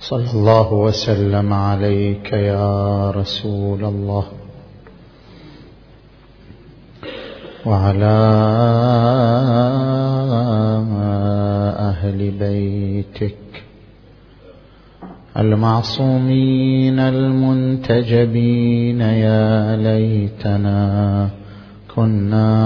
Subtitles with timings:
[0.00, 4.24] صلى الله وسلم عليك يا رسول الله.
[7.66, 8.18] وعلى
[11.78, 13.36] أهل بيتك
[15.36, 21.30] المعصومين المنتجبين يا ليتنا
[21.94, 22.56] كنا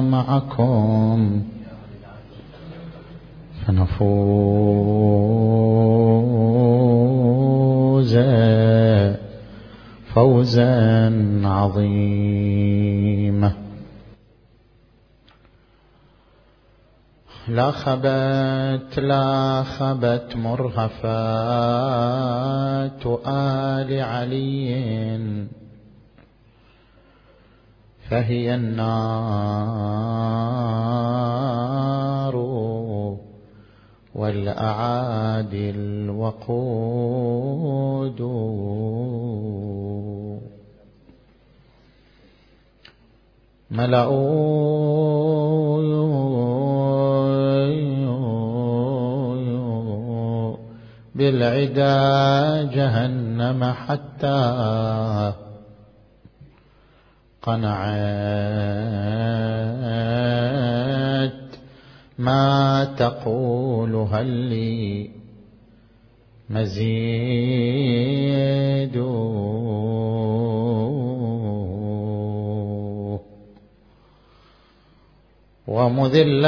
[0.00, 1.42] معكم.
[3.66, 4.04] فنفوز
[10.14, 11.12] فوزا
[11.44, 12.44] عظيما.
[17.48, 20.96] لا خبت لا خبت مرهفات
[23.26, 25.46] آل علي.
[28.10, 29.64] فهي النار
[34.14, 36.74] والأعادي الوقود.
[43.70, 44.54] ملأوا
[51.14, 54.40] بالعدا جهنم حتى
[57.42, 58.14] قنعت
[62.18, 65.10] ما تقول هل لي
[66.50, 66.94] مزيد؟
[75.66, 76.46] ومذل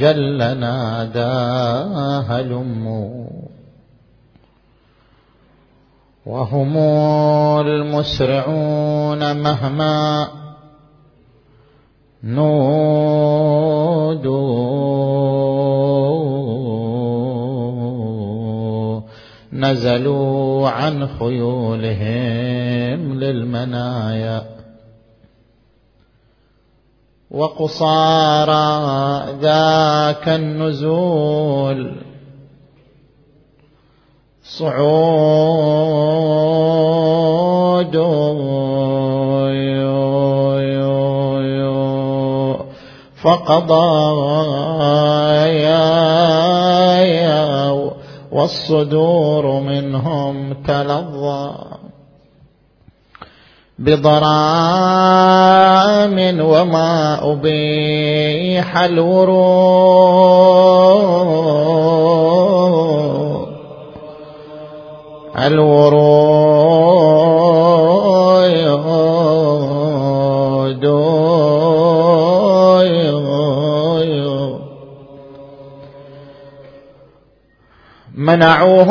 [0.00, 2.86] جل ناداها الأم
[6.30, 6.76] وهم
[7.66, 10.28] المسرعون مهما
[12.22, 12.70] نودوا.
[19.52, 22.00] نزلوا عن خيولهم
[23.14, 24.42] للمنايا.
[27.30, 28.60] وقصارى
[29.40, 32.09] ذاك النزول
[34.58, 35.60] صعود.
[43.22, 44.00] فقضى
[48.32, 51.50] والصدور منهم تلظى.
[53.78, 54.20] بضرام
[56.40, 60.20] وما أبيح الورود.
[65.40, 66.30] الورود
[78.14, 78.90] منعوه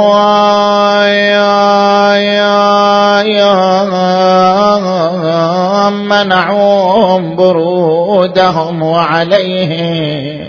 [6.09, 10.48] منعوهم برودهم وعليهم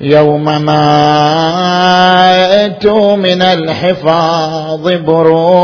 [0.00, 0.76] يوم ماتوا
[3.16, 5.56] من الحفاظ بروي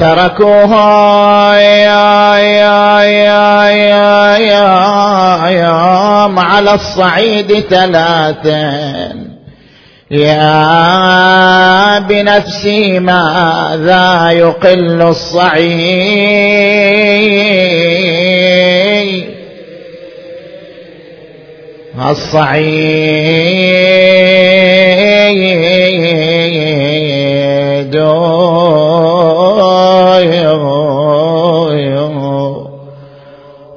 [0.00, 4.70] تركوها يا يا يا يا
[5.48, 5.99] يا
[6.30, 9.12] يا على الصعيد ثلاثا
[10.10, 16.20] يا بنفسي ماذا يقل الصعيد؟
[22.10, 22.80] الصعيد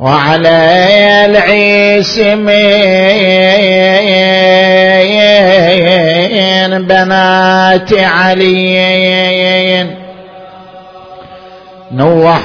[0.04, 0.60] وعلى
[1.26, 2.54] العيس من
[6.88, 9.88] بنات علي.
[11.92, 12.44] نوحان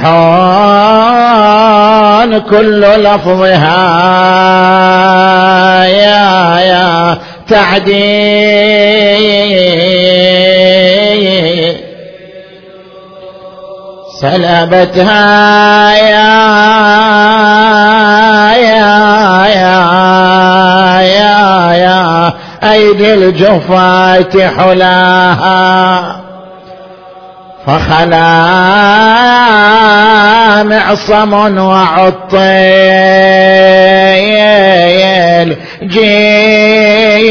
[2.38, 3.84] كل لفظها
[5.84, 7.18] يا يا
[7.48, 8.68] تعديل.
[14.20, 16.28] سلبتها يا
[18.56, 19.78] يا يا
[21.02, 22.32] يا يا
[22.72, 26.16] أيدي الجفاة حلاها
[27.66, 28.32] فخلا
[30.62, 32.28] معصم وعطيل
[35.82, 37.28] جيل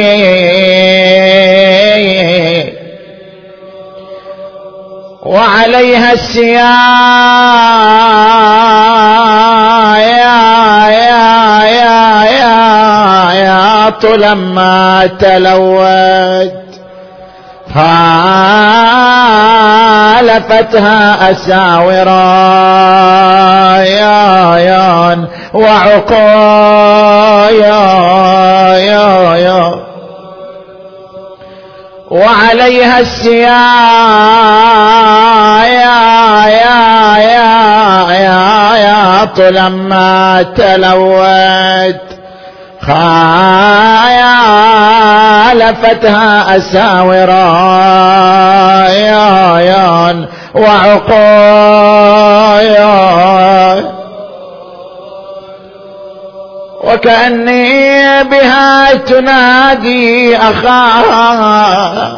[5.25, 6.77] وعليها السياط
[14.05, 16.51] لما تلوت
[20.17, 21.29] خالفتها
[24.57, 26.27] يا وعقايا
[28.77, 29.86] يا يا
[32.11, 33.47] وعليها يا
[39.39, 42.07] لما تلوت.
[42.87, 43.77] خالفتها
[46.57, 47.47] أساورا
[48.89, 49.59] يا
[50.55, 51.07] وعقايا
[56.87, 62.13] وكأني بها تنادي أخاها.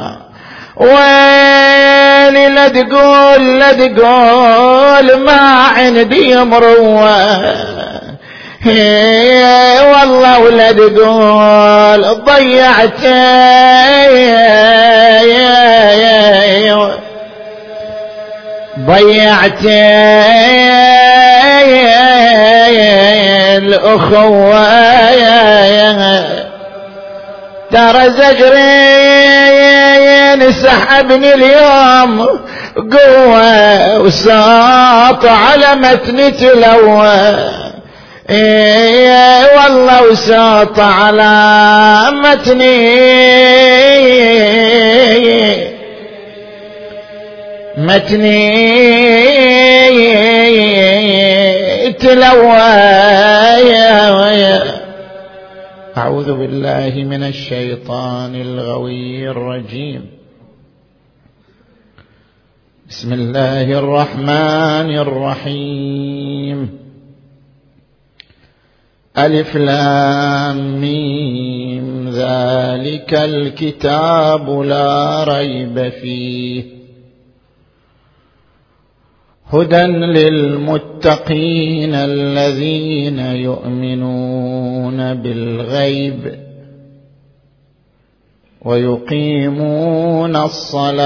[0.77, 7.39] ويلي لا تقول لا تقول ما عندي مروة.
[9.91, 13.03] والله ولا تقول ضيعت.
[18.85, 19.63] ضيعت.
[23.59, 24.79] الأخوة
[27.71, 29.71] ترى زجرين
[30.51, 32.27] سحبني اليوم
[32.75, 37.35] قوة وساط على متن تلوى.
[38.29, 41.31] إيه والله وساط على
[42.11, 42.99] متني
[47.77, 48.59] متني
[51.91, 52.59] تلوى
[55.97, 60.05] أعوذ بالله من الشيطان الغوي الرجيم.
[62.89, 66.79] بسم الله الرحمن الرحيم.
[69.17, 72.09] ألف لام ميم.
[72.09, 76.78] ذلك الكتاب لا ريب فيه.
[79.49, 79.83] هدى
[80.17, 86.39] للمتقين الذين يؤمنون بالغيب
[88.65, 90.99] ويقيمون الصلاة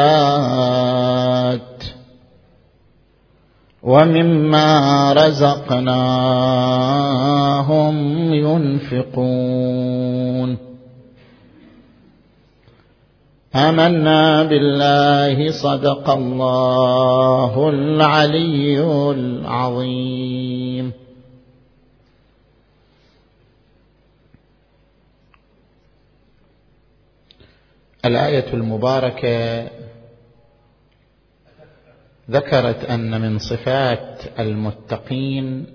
[3.83, 5.93] ومما رزقناهم
[8.33, 9.82] ينفقون.
[13.55, 20.93] آمنا بالله صدق الله العلي العظيم.
[28.05, 29.69] الآية المباركة
[32.31, 35.65] ذكرت أن من صفات المتقين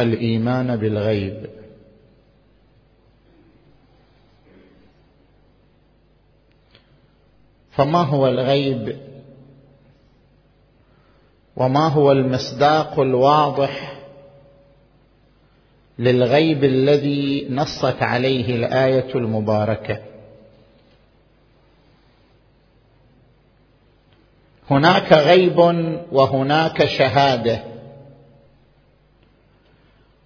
[0.00, 1.63] الإيمان بالغيب.
[7.76, 8.96] فما هو الغيب؟
[11.56, 13.94] وما هو المصداق الواضح
[15.98, 19.98] للغيب الذي نصت عليه الآية المباركة؟
[24.70, 25.58] هناك غيب
[26.12, 27.64] وهناك شهادة.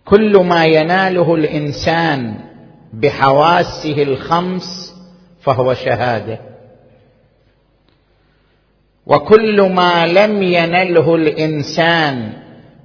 [0.05, 2.35] كل ما يناله الإنسان
[2.93, 4.95] بحواسه الخمس
[5.41, 6.48] فهو شهادة.
[9.09, 12.33] وكل ما لم ينله الإنسان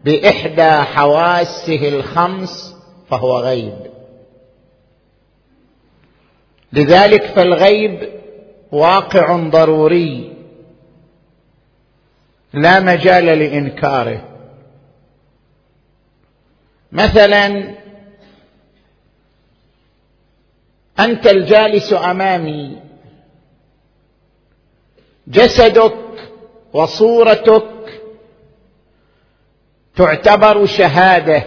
[0.06, 2.76] بإحدى حواسه الخمس
[3.10, 3.78] فهو غيب.
[6.74, 8.10] لذلك فالغيب
[8.72, 10.34] واقع ضروري.
[12.54, 14.30] لا مجال لإنكاره.
[16.92, 17.76] مثلا
[21.00, 22.80] أنت الجالس أمامي.
[25.28, 26.03] جسدك
[26.74, 28.02] وصورتك
[29.96, 31.44] تعتبر شهادة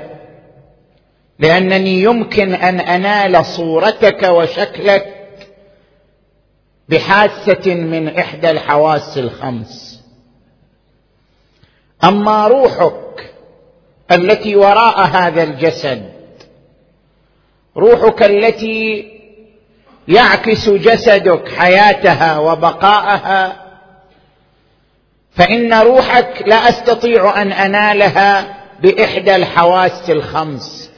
[1.39, 5.13] لأنني يمكن أن أنال صورتك وشكلك
[6.89, 10.03] بحاسة من إحدى الحواس الخمس.
[12.05, 13.35] أما روحك
[14.13, 16.13] التي وراء هذا الجسد
[17.77, 19.11] روحك التي
[20.09, 23.66] يعكس جسدك حياتها وبقاءها
[25.37, 30.91] فإن روحك لا أستطيع أن أنالها بإحدى الحواس الخمس.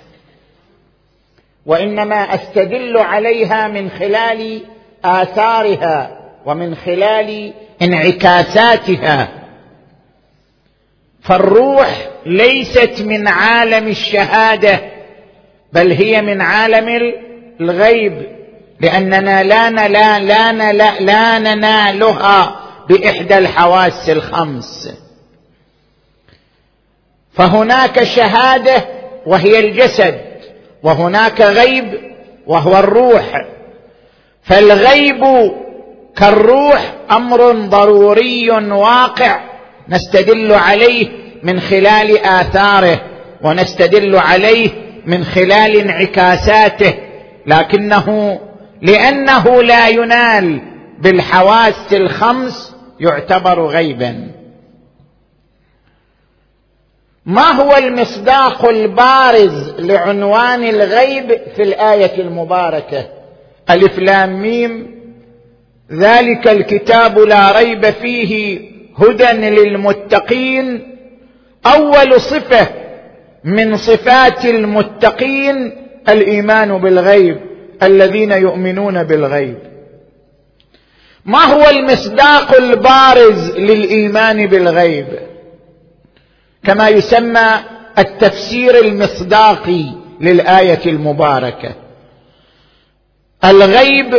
[1.66, 4.61] وإنما أستدل عليها من خلال
[5.04, 7.52] آثارها ومن خلال
[7.83, 9.28] انعكاساتها.
[11.23, 14.80] فالروح ليست من عالم الشهادة
[15.73, 17.12] بل هي من عالم
[17.61, 18.38] الغيب
[18.80, 22.68] لأننا لا لا لا لا, لا ننالها.
[22.88, 24.88] بإحدى الحواس الخمس.
[27.33, 28.85] فهناك شهادة
[29.26, 30.21] وهي الجسد
[30.83, 31.85] وهناك غيب
[32.47, 33.47] وهو الروح.
[34.42, 35.25] فالغيب
[36.16, 39.40] كالروح أمر ضروري واقع
[39.88, 41.09] نستدل عليه
[41.42, 43.00] من خلال آثاره
[43.42, 44.71] ونستدل عليه
[45.07, 46.95] من خلال انعكاساته.
[47.47, 48.38] لكنه
[48.83, 50.61] لأنه لا ينال
[51.00, 52.68] بالحواس الخمس
[53.00, 54.28] يعتبر غيبا.
[57.26, 63.09] ما هو المصداق البارز لعنوان الغيب في الآية المباركة؟
[63.71, 64.99] ألف لام ميم.
[65.93, 68.61] ذلك الكتاب لا ريب فيه
[68.97, 70.97] هدى للمتقين.
[71.67, 72.69] أول صفة
[73.45, 75.73] من صفات المتقين
[76.09, 77.40] الإيمان بالغيب
[77.83, 79.59] الذين يؤمنون بالغيب.
[81.28, 85.06] ما هو المصداق البارز للإيمان بالغيب؟
[86.64, 87.50] كما يسمى
[87.99, 89.85] التفسير المصداقي
[90.20, 91.75] للآية المباركة.
[93.44, 94.14] الغيب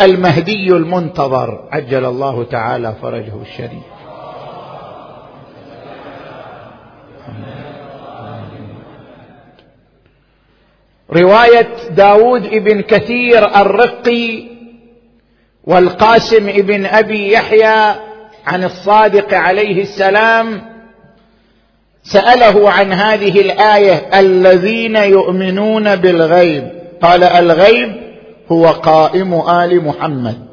[0.00, 3.92] المهدي المنتظر عجل الله تعالى فرجه الشريف.
[11.12, 14.51] رواية داود ابن كثير الرقي
[15.66, 17.94] والقاسم ابن أبي يحيى
[18.46, 20.62] عن الصادق عليه السلام
[22.04, 26.68] سأله عن هذه الآية الذين يؤمنون بالغيب.
[27.02, 27.96] قال الغيب
[28.52, 30.52] هو قائم آل محمد.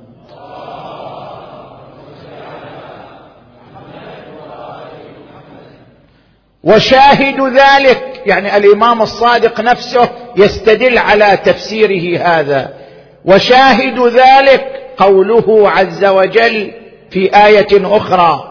[6.63, 12.78] وشاهد ذلك يعني الإمام الصادق نفسه يستدل على تفسيره هذا.
[13.25, 16.71] وشاهد ذلك قوله عز وجل
[17.09, 18.45] في آية أخرى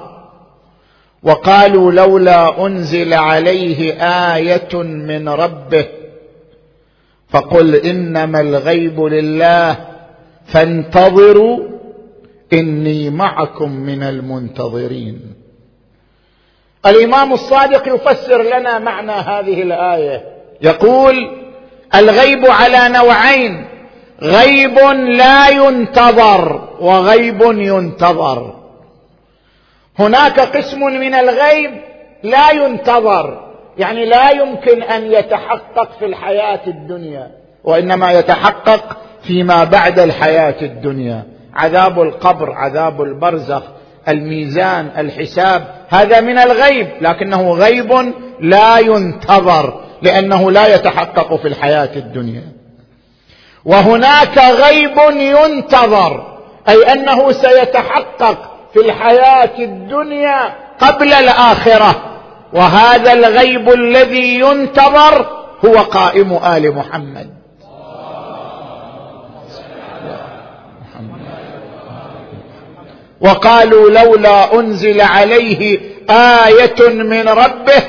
[1.22, 3.92] وقالوا لولا أنزل عليه
[4.34, 5.87] آية من ربه
[7.28, 9.76] فقل إنما الغيب لله
[10.46, 11.58] فانتظروا
[12.52, 15.20] إني معكم من المنتظرين.
[16.87, 20.25] الإمام الصادق يفسر لنا معنى هذه الآية
[20.62, 21.14] يقول
[21.94, 23.64] الغيب على نوعين
[24.22, 24.78] غيب
[25.18, 28.54] لا ينتظر وغيب ينتظر.
[29.98, 31.70] هناك قسم من الغيب
[32.22, 33.48] لا ينتظر
[33.78, 37.30] يعني لا يمكن أن يتحقق في الحياة الدنيا
[37.64, 41.22] وإنما يتحقق فيما بعد الحياة الدنيا.
[41.54, 43.62] عذاب القبر عذاب البرزخ
[44.08, 52.57] الميزان الحساب هذا من الغيب لكنه غيب لا ينتظر لأنه لا يتحقق في الحياة الدنيا.
[53.68, 58.37] وهناك غيب ينتظر أي أنه سيتحقق
[58.72, 61.94] في الحياة الدنيا قبل الآخرة.
[62.52, 65.26] وهذا الغيب الذي ينتظر
[65.64, 67.30] هو قائم آل محمد.
[73.20, 77.82] وقالوا لولا أنزل عليه آية من ربه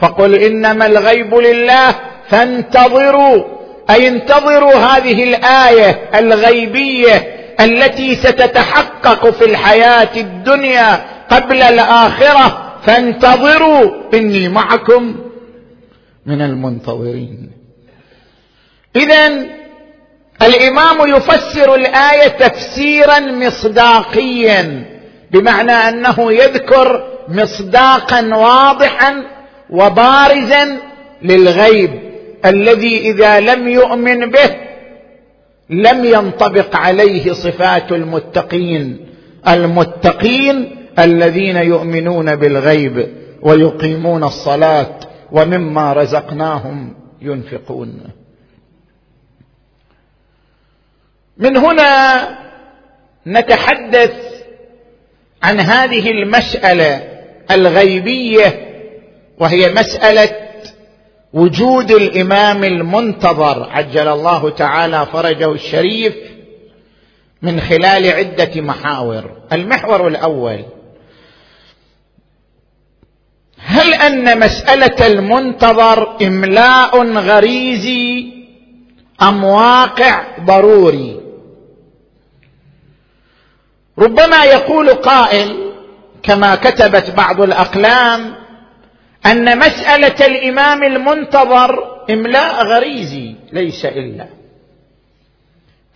[0.00, 1.94] فقل إنما الغيب لله
[2.28, 3.57] فانتظروا.
[3.90, 15.16] أي انتظروا هذه الآية الغيبية التي ستتحقق في الحياة الدنيا قبل الآخرة فانتظروا إني معكم
[16.26, 17.50] من المنتظرين.
[18.96, 19.46] اذا
[20.42, 24.84] الإمام يفسر الآية تفسيرا مصداقيا
[25.30, 29.24] بمعنى أنه يذكر مصداقا واضحا
[29.70, 30.78] وبارزا
[31.22, 32.07] للغيب.
[32.44, 34.56] الذي إذا لم يؤمن به
[35.70, 39.08] لم ينطبق عليه صفات المتقين
[39.48, 43.08] المتقين الذين يؤمنون بالغيب
[43.42, 45.00] ويقيمون الصلاة
[45.32, 48.00] ومما رزقناهم ينفقون.
[51.38, 52.28] من هنا
[53.26, 54.12] نتحدث
[55.42, 57.02] عن هذه المسألة
[57.50, 58.68] الغيبية
[59.38, 60.47] وهي مسألة
[61.32, 66.14] وجود الإمام المنتظر عجل الله تعالى فرجه الشريف
[67.42, 69.30] من خلال عدة محاور.
[69.52, 70.64] المحور الأول
[74.08, 78.32] لأن مسألة المنتظر إملاء غريزي
[79.22, 81.20] أم واقع ضروري؟
[83.98, 85.72] ربما يقول قائل
[86.22, 88.34] كما كتبت بعض الأقلام
[89.26, 94.26] أن مسألة الإمام المنتظر إملاء غريزي ليس إلا.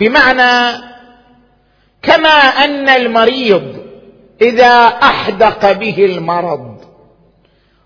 [0.00, 0.82] بمعنى
[2.02, 3.76] كما أن المريض
[4.42, 6.84] إذا أحدق به المرض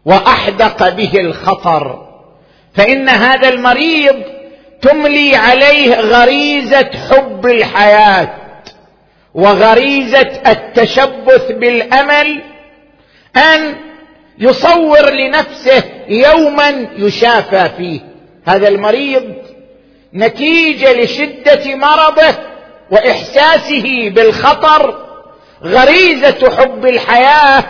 [0.05, 2.09] وأحدق به الخطر
[2.75, 4.23] فإن هذا المريض
[4.83, 8.35] تملي عليه غريزة حب الحياة
[9.35, 12.43] وغريزة التشبث بالأمل
[13.37, 13.75] أن
[14.39, 18.01] يصور لنفسه يوما يشافى فيه.
[18.47, 19.35] هذا المريض
[20.15, 22.35] نتيجة لشدة مرضه
[22.91, 24.95] وإحساسه بالخطر
[25.65, 27.65] غريزة حب الحياة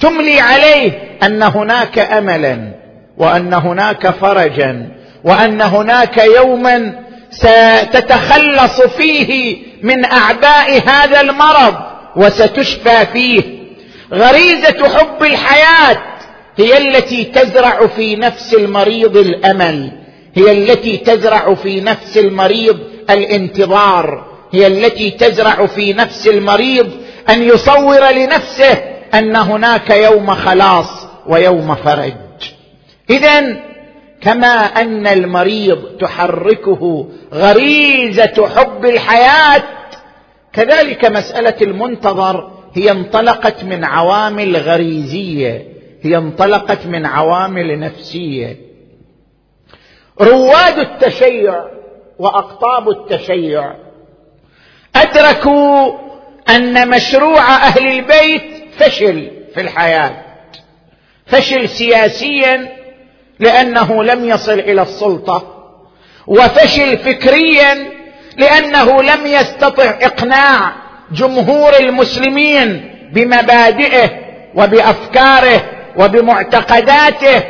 [0.00, 0.90] تملي عليه
[1.22, 2.72] أن هناك املا
[3.16, 4.88] وأن هناك فرجا
[5.24, 6.92] وأن هناك يوما
[7.30, 11.74] ستتخلص فيه من أعباء هذا المرض
[12.16, 13.55] وستشفى فيه.
[14.12, 16.02] غريزة حب الحياة
[16.56, 19.92] هي التي تزرع في نفس المريض الأمل
[20.34, 22.78] هي التي تزرع في نفس المريض
[23.10, 26.90] الانتظار هي التي تزرع في نفس المريض
[27.30, 28.72] أن يصور لنفسه
[29.14, 32.12] أن هناك يوم خلاص ويوم فرج.
[33.10, 33.56] اذا
[34.20, 39.62] كما أن المريض تحركه غريزة حب الحياة
[40.52, 45.68] كذلك مسألة المنتظر هي انطلقت من عوامل غريزية
[46.02, 48.56] هي انطلقت من عوامل نفسية.
[50.20, 51.64] رواد التشيع
[52.18, 53.74] وأقطاب التشيع
[54.96, 55.92] أدركوا
[56.48, 58.42] أن مشروع أهل البيت
[58.78, 60.22] فشل في الحياة
[61.26, 62.76] فشل سياسيا
[63.38, 65.52] لأنه لم يصل إلى السلطة
[66.26, 67.92] وفشل فكريا
[68.36, 74.10] لأنه لم يستطع إقناع جمهور المسلمين بمبادئه
[74.54, 75.62] وبأفكاره
[75.96, 77.42] وبمعتقداته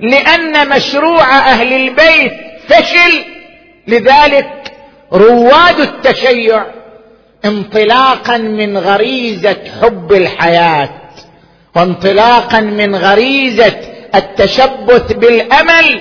[0.00, 2.32] لأن مشروع أهل البيت
[2.68, 3.24] فشل.
[3.86, 4.72] لذلك
[5.12, 6.64] رواد التشيع
[7.44, 10.88] انطلاقا من غريزة حب الحياة
[11.76, 13.76] وانطلاقا من غريزة
[14.14, 16.00] التشبث بالأمل.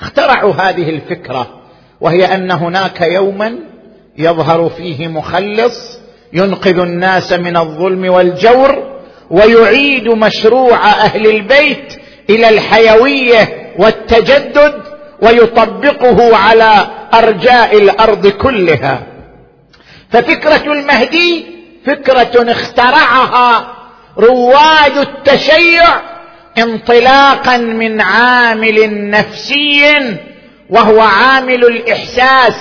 [0.00, 1.60] اخترعوا هذه الفكرة
[2.00, 3.58] وهي أن هناك يوما
[4.18, 5.98] يظهر فيه مخلص
[6.32, 8.96] ينقذ الناس من الظلم والجور
[9.30, 11.98] ويعيد مشروع أهل البيت
[12.30, 14.82] إلى الحيوية والتجدد
[15.22, 19.02] ويطبقه على أرجاء الأرض كلها.
[20.10, 21.46] ففكرة المهدي
[21.86, 23.72] فكرة اخترعها
[24.18, 26.00] رواد التشيع
[26.58, 29.94] انطلاقا من عامل نفسي
[30.70, 32.54] وهو عامل الإحساس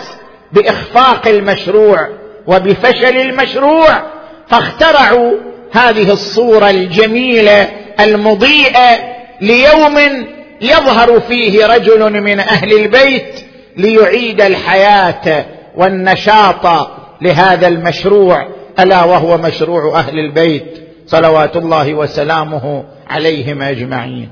[0.52, 2.10] بإخفاق المشروع.
[2.48, 4.04] وبفشل المشروع
[4.48, 5.32] فاخترعوا
[5.72, 10.26] هذه الصورة الجميلة المضيئة ليوم
[10.62, 13.46] يظهر فيه رجل من أهل البيت
[13.78, 16.90] ليعيد الحياة والنشاط
[17.22, 18.48] لهذا المشروع
[18.80, 24.32] ألا وهو مشروع أهل البيت صلوات الله وسلامه عليهم أجمعين.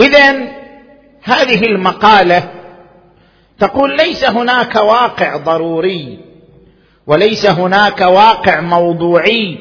[0.00, 0.48] اذا
[1.22, 2.57] هذه المقالة
[3.58, 6.18] تقول ليس هناك واقع ضروري
[7.06, 9.58] وليس هناك واقع موضوعي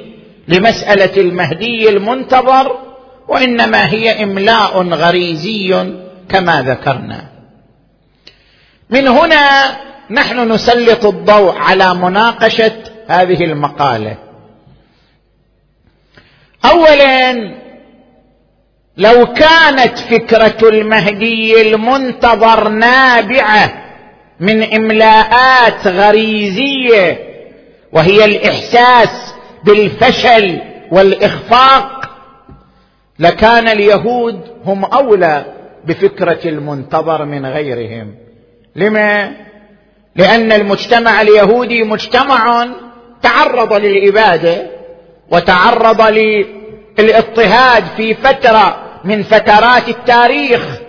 [0.47, 2.79] لمسألة المهدي المنتظر
[3.27, 5.93] وإنما هي إملاء غريزي
[6.29, 7.29] كما ذكرنا.
[8.89, 9.77] من هنا
[10.09, 14.17] نحن نسلط الضوء على مناقشة هذه المقالة.
[16.65, 17.33] اولا
[18.97, 23.86] لو كانت فكرة المهدي المنتظر نابعة
[24.39, 27.19] من إملاءات غريزية
[27.91, 32.09] وهي الإحساس بالفشل والإخفاق.
[33.19, 35.45] لكان اليهود هم أولى
[35.85, 38.15] بفكرة المنتظر من غيرهم.
[38.75, 39.31] لما؟
[40.15, 42.67] لأن المجتمع اليهودي مجتمع
[43.21, 44.67] تعرض للإبادة
[45.31, 46.01] وتعرض
[46.99, 50.79] للاضطهاد في فترة من فترات التاريخ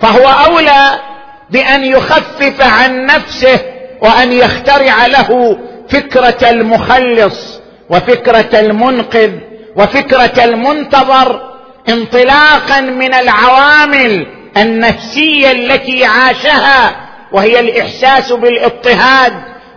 [0.00, 1.11] فهو أولى
[1.52, 3.60] بأن يخفف عن نفسه
[4.00, 7.60] وأن يخترع له فكرة المخلص
[7.90, 9.30] وفكرة المنقذ
[9.76, 11.52] وفكرة المنتظر
[11.88, 16.96] انطلاقا من العوامل النفسية التي عاشها
[17.32, 19.32] وهي الإحساس بالاضطهاد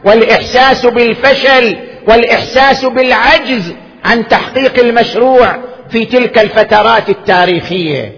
[0.06, 3.74] والإحساس بالفشل والإحساس بالعجز
[4.06, 5.56] عن تحقيق المشروع
[5.92, 8.12] في تلك الفترات التاريخية.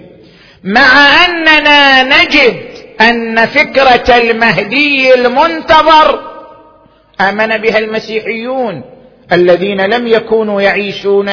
[0.64, 2.67] مع أننا نجد
[3.02, 6.20] أن فكرة المهدي المنتظر
[7.22, 8.82] آمن بها المسيحيون
[9.32, 11.30] الذين لم يكونوا يعيشون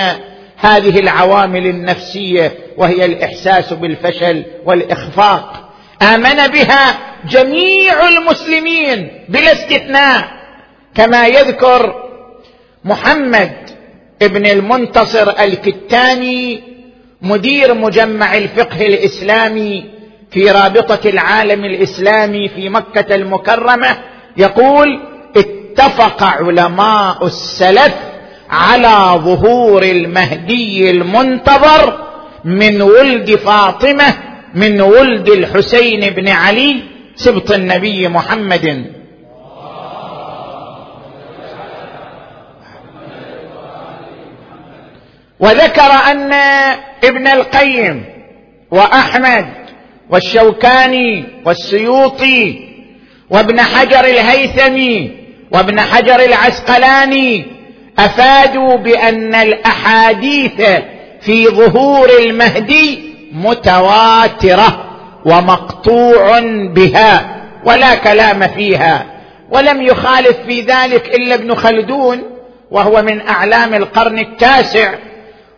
[0.56, 5.70] هذه العوامل النفسية وهي الإحساس بالفشل والإخفاق.
[6.02, 6.98] آمن بها
[7.30, 10.28] جميع المسلمين بلا استثناء.
[10.94, 11.94] كما يذكر
[12.84, 13.52] محمد
[14.22, 16.62] ابن المنتصر الكتاني
[17.22, 19.84] مدير مجمع الفقه الإسلامي
[20.34, 23.96] في رابطة العالم الإسلامي في مكة المكرمة
[24.36, 25.00] يقول
[25.36, 27.94] اتفق علماء السلف
[28.50, 31.98] على ظهور المهدي المنتظر
[32.44, 34.14] من ولد فاطمة
[34.54, 36.82] من ولد الحسين بن علي
[37.16, 38.84] سبط النبي محمد.
[45.40, 46.32] وذكر أن
[47.04, 48.04] ابن القيم
[48.70, 49.63] وأحمد
[50.10, 52.68] والشوكاني والسيوطي
[53.30, 55.10] وابن حجر الهيثمي
[55.52, 57.44] وابن حجر العسقلاني
[57.98, 60.62] أفادوا بأن الأحاديث
[61.20, 62.98] في ظهور المهدي
[63.32, 64.84] متواترة
[65.26, 66.40] ومقطوع
[66.74, 69.06] بها ولا كلام فيها
[69.50, 72.22] ولم يخالف في ذلك إلا ابن خلدون
[72.70, 74.94] وهو من أعلام القرن التاسع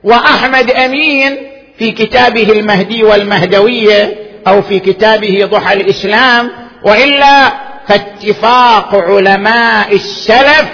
[0.04, 1.36] وأحمد أمين
[1.78, 6.50] في كتابه المهدي والمهدوية أو في كتابه ضحى الإسلام
[6.84, 7.52] وإلا
[7.86, 10.70] فاتفاق علماء السلف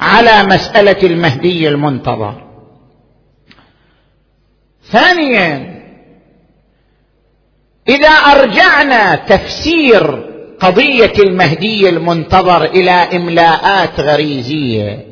[0.00, 2.48] على مسألة المهدي المنتظر.
[4.90, 5.78] ثانيا
[7.88, 10.28] إذا أرجعنا تفسير
[10.60, 15.04] قضية المهدي المنتظر إلى إملاءات غريزية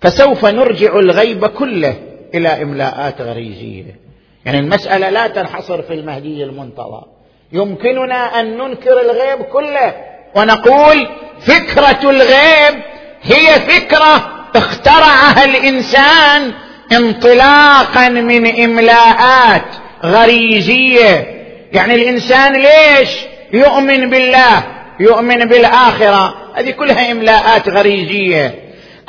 [0.00, 1.96] فسوف نرجع الغيب كله
[2.34, 4.05] إلى إملاءات غريزية.
[4.46, 7.04] يعني المسألة لا تنحصر في المهدي المنتظر.
[7.52, 9.94] يمكننا أن ننكر الغيب كله
[10.36, 11.08] ونقول
[11.40, 12.82] فكرة الغيب
[13.22, 16.52] هي فكرة اخترعها الإنسان
[16.92, 19.64] انطلاقا من إملاءات
[20.04, 21.26] غريزية.
[21.72, 23.10] يعني الإنسان ليش
[23.52, 24.62] يؤمن بالله
[25.00, 28.54] يؤمن بالآخرة؟ هذه كلها إملاءات غريزية.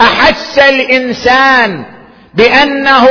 [0.02, 1.84] أحس الإنسان
[2.34, 3.08] بأنه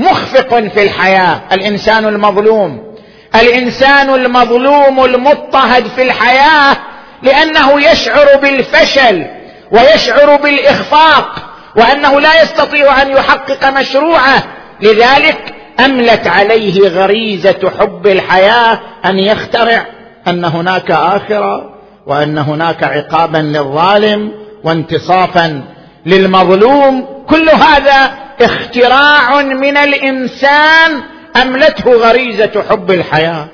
[0.00, 2.94] مخفق في الحياة الإنسان المظلوم.
[3.34, 6.76] الإنسان المظلوم المضطهد في الحياة
[7.22, 9.26] لأنه يشعر بالفشل
[9.72, 14.42] ويشعر بالإخفاق وأنه لا يستطيع أن يحقق مشروعه.
[14.80, 19.86] لذلك أملت عليه غريزة حب الحياة أن يخترع
[20.28, 21.74] أن هناك آخرة
[22.06, 24.32] وأن هناك عقابا للظالم
[24.64, 25.62] وانتصافا
[26.06, 27.24] للمظلوم.
[27.28, 28.10] كل هذا
[28.44, 31.02] اختراع من الإنسان
[31.42, 33.48] أملته غريزة حب الحياة.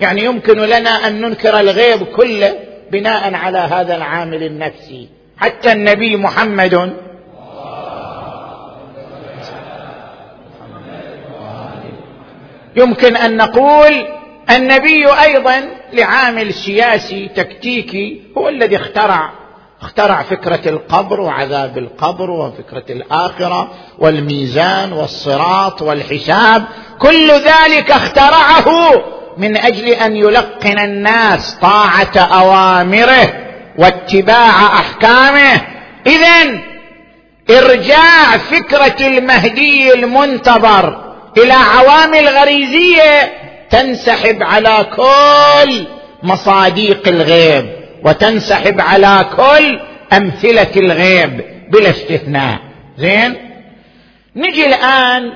[0.00, 2.54] يعني يمكن لنا أن ننكر الغيب كله
[2.92, 5.08] بناء على هذا العامل النفسي.
[5.36, 6.96] حتى النبي محمد.
[12.76, 14.06] يمكن أن نقول
[14.50, 19.30] النبي أيضا لعامل سياسي تكتيكي هو الذي اخترع
[19.82, 26.64] اخترع فكرة القبر وعذاب القبر وفكرة الآخرة والميزان والصراط والحساب
[26.98, 28.92] كل ذلك اخترعه
[29.36, 33.32] من أجل أن يلقن الناس طاعة أوامره
[33.78, 35.60] واتباع أحكامه.
[36.06, 36.60] اذا
[37.50, 43.32] إرجاع فكرة المهدي المنتظر إلى عوامل غريزيه
[43.70, 45.86] تنسحب على كل
[46.22, 47.77] مصاديق الغيب.
[48.04, 49.80] وتنسحب على كل
[50.12, 52.58] أمثلة الغيب بلا استثناء.
[52.98, 53.34] زين؟
[54.36, 55.32] نجي الآن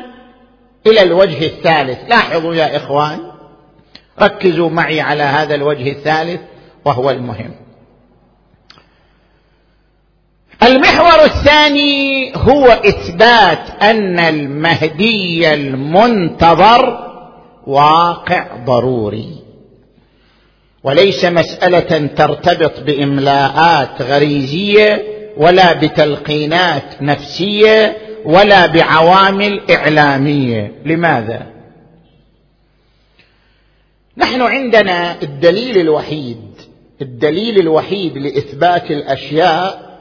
[0.87, 1.99] إلى الوجه الثالث.
[2.09, 3.19] لاحظوا يا إخوان
[4.23, 6.41] ركزوا معي على هذا الوجه الثالث
[6.85, 7.55] وهو المهم.
[10.63, 17.13] المحور الثاني هو إثبات أن المهدي المنتظر
[17.67, 19.42] واقع ضروري.
[20.85, 25.03] وليس مسألة ترتبط بإملاءات غريزية
[25.37, 30.73] ولا بتلقينات نفسية ولا بعوامل إعلامية.
[30.85, 31.47] لماذا؟
[34.17, 36.39] نحن عندنا الدليل الوحيد.
[37.03, 39.99] الدليل الوحيد لإثبات الأشياء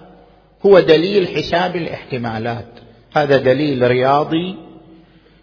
[0.65, 2.67] هو دليل حساب الاحتمالات.
[3.15, 4.55] هذا دليل رياضي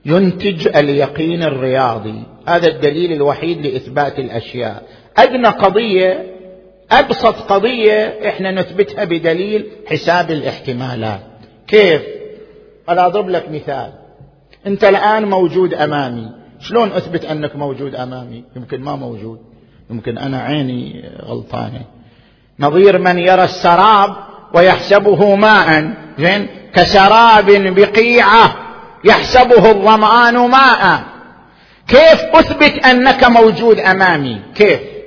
[0.05, 2.23] ينتج اليقين الرياضي.
[2.47, 4.83] هذا الدليل الوحيد لإثبات الأشياء.
[5.19, 6.27] أدنى قضية
[6.91, 11.21] أبسط قضية إحنا نثبتها بدليل حساب الاحتمالات.
[11.67, 12.03] كيف؟
[12.89, 13.93] أنا أضرب لك مثال.
[14.67, 16.31] أنت الآن موجود أمامي.
[16.61, 19.39] شلون أثبت أنك موجود أمامي؟ يمكن ما موجود.
[19.91, 21.81] يمكن أنا عيني غلطانة.
[22.61, 24.17] نظير من يرى السراب
[24.55, 25.91] ويحسبه ماء.
[26.19, 28.57] زين؟ كسراب بقيعة
[29.05, 31.03] يحسبه الظمآن ماء.
[31.89, 34.98] كيف أثبت أنك موجود أمامي؟ كيف؟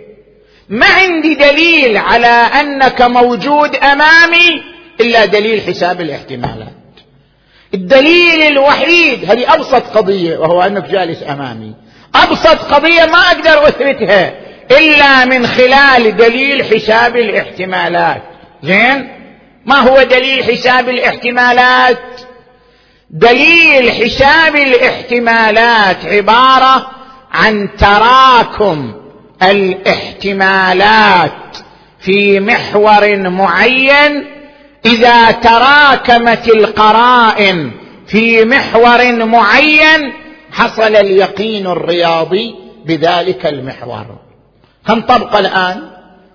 [0.71, 4.63] ما عندي دليل على أنك موجود أمامي
[5.01, 6.73] إلا دليل حساب الاحتمالات.
[7.73, 11.75] الدليل الوحيد هذه أبسط قضية وهو أنك جالس أمامي.
[12.15, 14.33] أبسط قضية ما أقدر أثبتها
[14.71, 18.21] إلا من خلال دليل حساب الاحتمالات.
[18.63, 19.09] زين؟
[19.65, 22.21] ما هو دليل حساب الاحتمالات؟
[23.09, 26.91] دليل حساب الاحتمالات عبارة
[27.31, 29.00] عن تراكم
[29.43, 31.31] الاحتمالات
[31.99, 34.25] في محور معين
[34.85, 37.71] إذا تراكمت القرائن
[38.07, 40.13] في محور معين
[40.51, 44.19] حصل اليقين الرياضي بذلك المحور.
[44.87, 45.81] كم طبقة الآن؟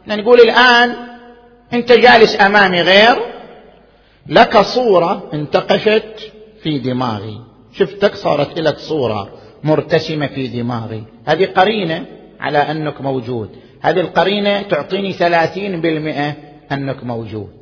[0.06, 0.96] نقول الآن
[1.72, 3.16] أنت جالس أمامي غير
[4.26, 7.40] لك صورة انتقشت في دماغي.
[7.78, 9.28] شفتك صارت لك صورة
[9.64, 11.04] مرتسمة في دماغي.
[11.26, 12.15] هذه قرينة.
[12.40, 13.56] على أنك موجود.
[13.82, 16.34] هذه القرينة تعطيني ثلاثين بالمئة
[16.72, 17.56] أنك موجود.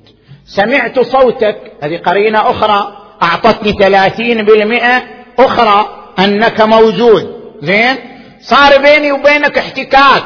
[0.47, 1.73] سمعت صوتك.
[1.83, 5.03] هذه قرينة أخرى أعطتني ثلاثين بالمئة
[5.39, 7.41] أخرى أنك موجود.
[7.63, 7.97] زين؟
[8.41, 10.25] صار بيني وبينك احتكاك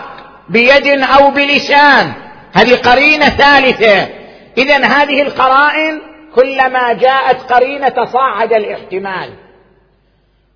[0.49, 2.13] بيد أو بلسان.
[2.53, 4.09] هذه قرينة ثالثة.
[4.59, 6.01] اذا هذه القرائن
[6.35, 9.31] كلما جاءت قرينة تصاعد الاحتمال.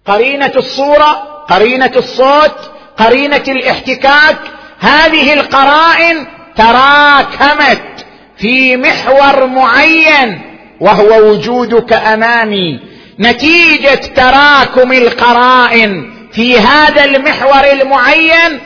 [0.06, 1.12] قرينة الصورة
[1.48, 4.38] قرينة الصوت قرينة الاحتكاك
[4.78, 6.26] هذه القرائن
[6.56, 10.40] تراكمت في محور معين
[10.80, 12.80] وهو وجودك أمامي.
[13.20, 18.60] نتيجة تراكم القرائن في هذا المحور المعين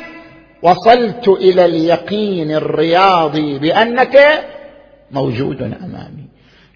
[0.62, 4.44] وصلت إلى اليقين الرياضي بأنك
[5.10, 6.25] موجود أمامي.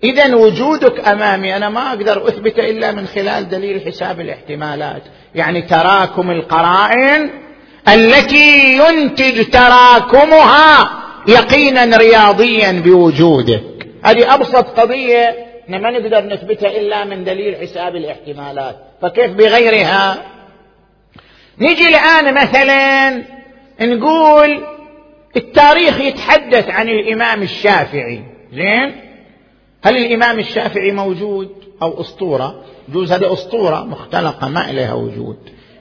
[0.04, 5.02] اذا وجودك أمامي أنا ما أقدر أثبت إلا من خلال دليل حساب الاحتمالات.
[5.34, 7.30] يعني تراكم القرائن
[7.88, 10.90] التي ينتج تراكمها
[11.28, 13.62] يقينا رياضيا بوجودك.
[14.04, 15.36] هذه أبسط قضية
[15.68, 18.76] ما نقدر نثبتها إلا من دليل حساب الاحتمالات.
[19.02, 20.22] فكيف بغيرها؟
[21.58, 23.22] نجي الآن مثلا
[23.80, 24.64] نقول
[25.36, 28.22] التاريخ يتحدث عن الإمام الشافعي.
[28.52, 29.09] زين؟
[29.82, 31.50] هل الإمام الشافعي موجود
[31.82, 35.38] أو أسطورة؟ جوز هذه أسطورة مختلقة ما إليها وجود.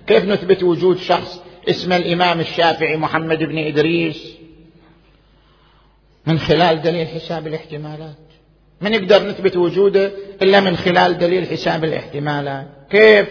[0.08, 4.34] كيف نثبت وجود شخص اسم الإمام الشافعي محمد بن إدريس؟
[6.26, 8.30] من خلال دليل حساب الاحتمالات.
[8.82, 13.28] ما نقدر نثبت وجوده إلا من خلال دليل حساب الاحتمالات؟ كيف؟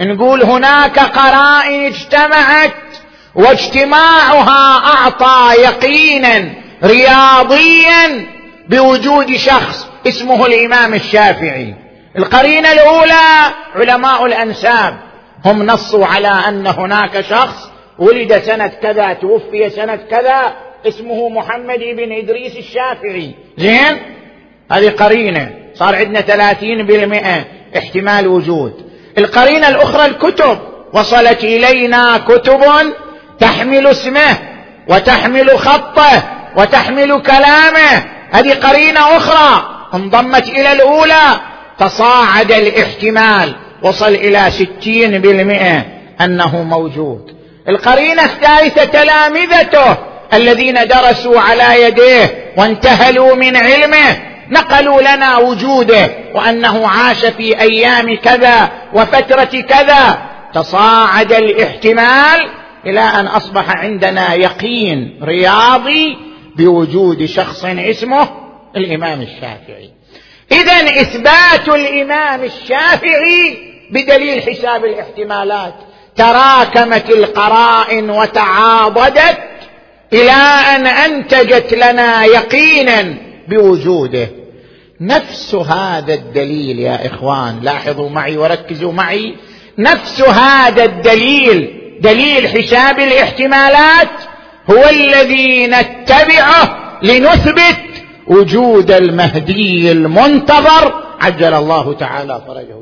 [0.00, 2.74] نقول هناك قرائن اجتمعت
[3.34, 8.26] واجتماعها أعطى يقينا رياضيا
[8.68, 11.74] بوجود شخص اسمه الإمام الشافعي.
[12.18, 14.96] القرينة الأولى علماء الأنساب.
[15.44, 20.52] هم نصوا على أن هناك شخص ولد سنة كذا توفي سنة كذا
[20.88, 23.34] اسمه محمد بن إدريس الشافعي.
[23.58, 24.02] زين؟
[24.72, 25.50] هذه قرينة.
[25.74, 27.44] صار عندنا ثلاثين بالمئة.
[27.78, 28.90] احتمال وجود.
[29.18, 30.58] القرينة الأخرى الكتب.
[30.92, 32.62] وصلت إلينا كتب
[33.38, 34.38] تحمل اسمه
[34.88, 36.22] وتحمل خطه
[36.56, 38.04] وتحمل كلامه.
[38.30, 39.79] هذه قرينة أخرى.
[39.94, 41.40] انضمت إلى الأولى
[41.78, 45.84] تصاعد الاحتمال وصل إلى ستين بالمئة
[46.20, 47.34] أنه موجود.
[47.68, 49.96] القرينة الثالثة تلامذته
[50.34, 54.16] الذين درسوا على يديه وانتهلوا من علمه
[54.50, 60.18] نقلوا لنا وجوده وأنه عاش في أيام كذا وفترة كذا.
[60.54, 62.48] تصاعد الاحتمال
[62.86, 66.16] إلى أن أصبح عندنا يقين رياضي
[66.56, 68.28] بوجود شخص اسمه
[68.76, 69.90] الإمام الشافعي.
[70.52, 73.58] اذا إثبات الإمام الشافعي
[73.90, 75.74] بدليل حساب الاحتمالات.
[76.16, 79.38] تراكمت القرائن وتعاضدت
[80.12, 80.32] إلى
[80.76, 83.14] أن أنتجت لنا يقينا
[83.48, 84.28] بوجوده.
[85.00, 89.36] نفس هذا الدليل يا إخوان لاحظوا معي وركزوا معي.
[89.78, 94.08] نفس هذا الدليل دليل حساب الاحتمالات
[94.70, 97.89] هو الذي نتبعه لنثبت
[98.30, 102.80] وجود المهدي المنتظر عجل الله تعالى فرجه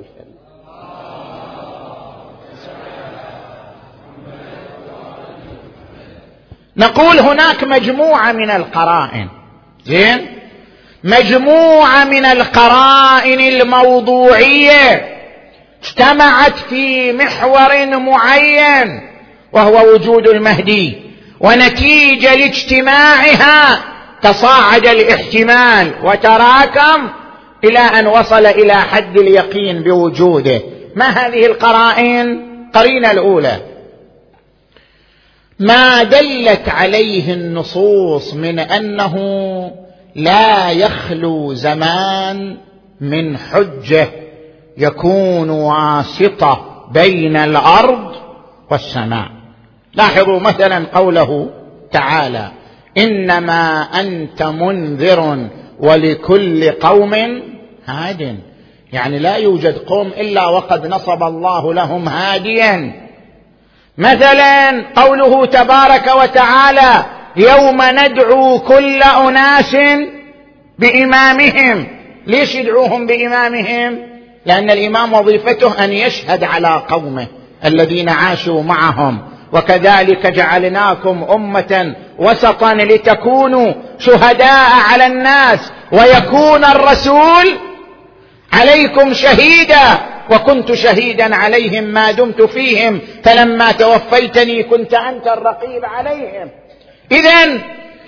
[6.76, 9.28] نقول هناك مجموعة من القرائن.
[9.84, 10.26] زين؟
[11.04, 15.18] مجموعة من القرائن الموضوعية
[15.82, 19.00] اجتمعت في محور معين
[19.52, 20.96] وهو وجود المهدي
[21.40, 23.78] ونتيجة لاجتماعها
[24.22, 27.08] تصاعد الاحتمال وتراكم
[27.64, 30.62] إلى أن وصل إلى حد اليقين بوجوده.
[30.96, 33.56] ما هذه القرائن؟ قرينة الأولى.
[35.58, 39.14] ما دلت عليه النصوص من أنه
[40.14, 42.56] لا يخلو زمان
[43.00, 44.08] من حجة
[44.78, 48.12] يكون واسطة بين الأرض
[48.70, 49.28] والسماء.
[49.94, 51.50] لاحظوا مثلا قوله
[51.92, 52.50] تعالى
[52.98, 55.48] إنما أنت منذر
[55.80, 57.14] ولكل قوم
[57.86, 58.38] هاد.
[58.92, 62.92] يعني لا يوجد قوم إلا وقد نصب الله لهم هاديا.
[63.98, 67.04] مثلا قوله تبارك وتعالى
[67.36, 69.76] يوم ندعو كل أناس
[70.78, 71.86] بإمامهم.
[72.26, 73.98] ليش يدعوهم بإمامهم؟
[74.46, 77.26] لأن الإمام وظيفته أن يشهد على قومه
[77.64, 79.18] الذين عاشوا معهم.
[79.52, 87.58] وكذلك جعلناكم أمة وسطا لتكونوا شهداء على الناس ويكون الرسول
[88.52, 89.98] عليكم شهيدا.
[90.30, 96.50] وكنت شهيدا عليهم ما دمت فيهم فلما توفيتني كنت أنت الرقيب عليهم.
[97.12, 97.58] اذا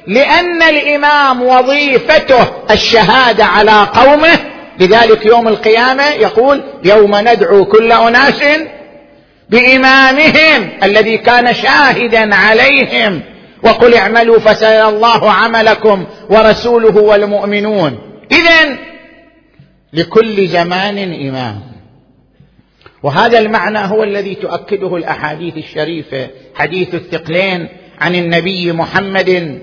[0.07, 4.38] لأن الإمام وظيفته الشهادة على قومه
[4.81, 8.42] لذلك يوم القيامة يقول يوم ندعو كل أناس
[9.50, 13.22] بإمامهم الذي كان شاهدا عليهم.
[13.62, 17.98] وقل اعملوا فسيرى الله عملكم ورسوله والمؤمنون.
[18.32, 18.76] اذا
[19.92, 21.60] لكل زمان إمام.
[23.02, 26.28] وهذا المعنى هو الذي تؤكده الأحاديث الشريفة.
[26.54, 27.68] حديث الثقلين
[28.00, 29.60] عن النبي محمد.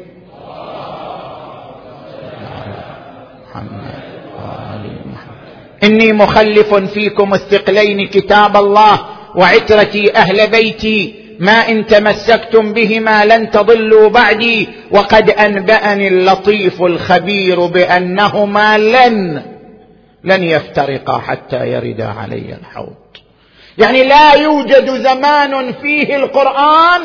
[5.84, 9.17] إني مخلف فيكم الثقلين كتاب الله.
[9.38, 18.78] وعترتي أهل بيتي ما إن تمسكتم بهما لن تضلوا بعدي وقد أنبأني اللطيف الخبير بأنهما
[18.78, 19.42] لن
[20.24, 22.96] لن يفترقا حتى يردا علي الحوض
[23.78, 27.02] يعني لا يوجد زمان فيه القرآن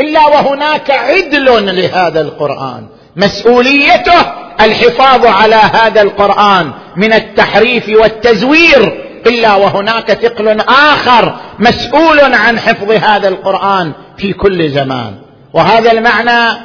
[0.00, 2.86] إلا وهناك عدل لهذا القرآن.
[3.16, 4.20] مسؤوليته
[4.60, 13.28] الحفاظ على هذا القرآن من التحريف والتزوير إلا وهناك ثقل آخر مسؤول عن حفظ هذا
[13.28, 15.14] القرآن في كل زمان.
[15.52, 16.60] وهذا المعنى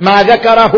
[0.00, 0.74] ما ذكره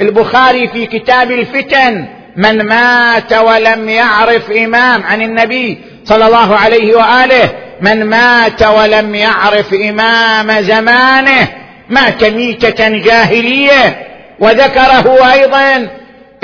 [0.00, 7.50] البخاري في كتاب الفتن من مات ولم يعرف إمام عن النبي صلى الله عليه وآله
[7.80, 11.48] من مات ولم يعرف إمام زمانه
[11.90, 14.06] مات ميتة جاهلية.
[14.40, 15.88] وذكره أيضا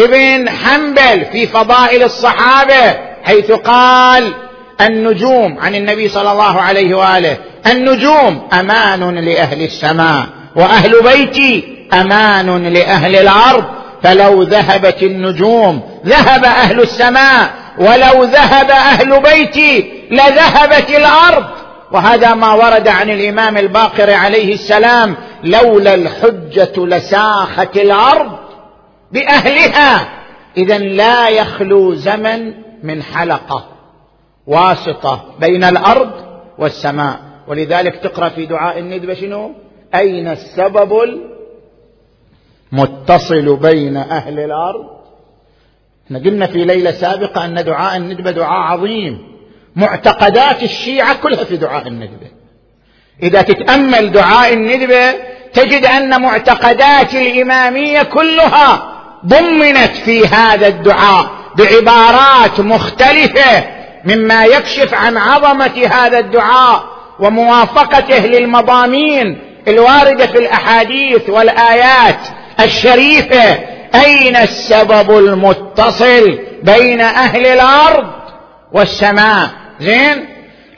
[0.00, 4.34] ابن حنبل في فضائل الصحابة حيث قال
[4.80, 13.16] النجوم عن النبي صلى الله عليه وآله النجوم أمان لأهل السماء وأهل بيتي أمان لأهل
[13.16, 13.64] الأرض
[14.02, 21.44] فلو ذهبت النجوم ذهب أهل السماء ولو ذهب أهل بيتي لذهبت الأرض
[21.92, 28.30] وهذا ما ورد عن الإمام الباقر عليه السلام لولا الحجة لساخت الأرض
[29.12, 30.08] بأهلها
[30.56, 32.52] اذا لا يخلو زمن
[32.82, 33.68] من حلقة
[34.46, 36.12] واسطة بين الأرض
[36.58, 37.20] والسماء.
[37.48, 39.52] ولذلك تقرأ في دعاء الندبه شنو؟
[39.94, 40.92] أين السبب
[42.72, 44.86] المتصل بين أهل الأرض؟
[46.06, 49.18] إحنا قلنا في ليلة سابقة أن دعاء الندبه دعاء عظيم.
[49.76, 52.30] معتقدات الشيعة كلها في دعاء الندبه
[53.22, 55.14] إذا تتأمل دعاء الندبه
[55.52, 58.92] تجد أن معتقدات الإمامية كلها
[59.26, 61.39] ضمنت في هذا الدعاء.
[61.56, 63.64] بعبارات مختلفة
[64.04, 66.84] مما يكشف عن عظمة هذا الدعاء
[67.20, 72.18] وموافقته للمضامين الواردة في الأحاديث والآيات
[72.60, 73.58] الشريفة.
[73.94, 78.06] أين السبب المتصل بين أهل الأرض
[78.72, 79.48] والسماء؟
[79.80, 80.26] زين؟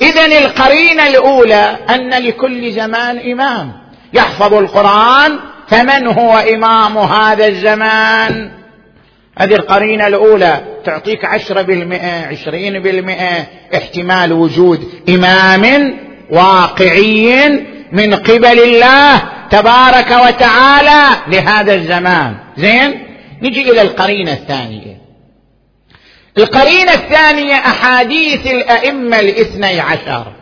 [0.00, 3.72] اذا القرينة الأولى أن لكل زمان إمام.
[4.12, 8.61] يحفظ القرآن فمن هو إمام هذا الزمان؟
[9.38, 15.94] هذه القرينة الأولى تعطيك عشرة بالمئة عشرين بالمئة احتمال وجود إمام
[16.30, 17.48] واقعي
[17.92, 22.36] من قبل الله تبارك وتعالى لهذا الزمان.
[22.56, 23.06] زين؟
[23.42, 24.98] نجي إلى القرينة الثانية.
[26.38, 30.32] القرينة الثانية أحاديث الأئمة الاثني عشر.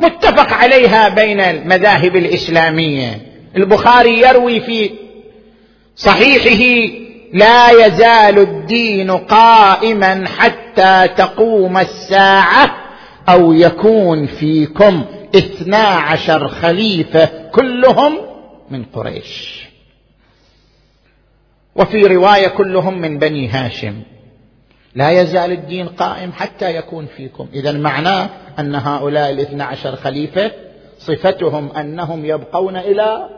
[0.00, 3.20] متفق عليها بين المذاهب الإسلامية.
[3.56, 5.01] البخاري يروي في
[5.96, 6.92] صحيحه
[7.32, 12.76] لا يزال الدين قائما حتى تقوم الساعة
[13.28, 15.04] أو يكون فيكم
[15.36, 18.18] اثنا عشر خليفة كلهم
[18.70, 19.62] من قريش.
[21.76, 24.02] وفي رواية كلهم من بني هاشم.
[24.94, 27.48] لا يزال الدين قائم حتى يكون فيكم.
[27.54, 30.50] اذا معناه أن هؤلاء الاثنى عشر خليفة
[30.98, 33.28] صفتهم أنهم يبقون إلى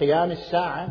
[0.00, 0.88] قيام الساعة.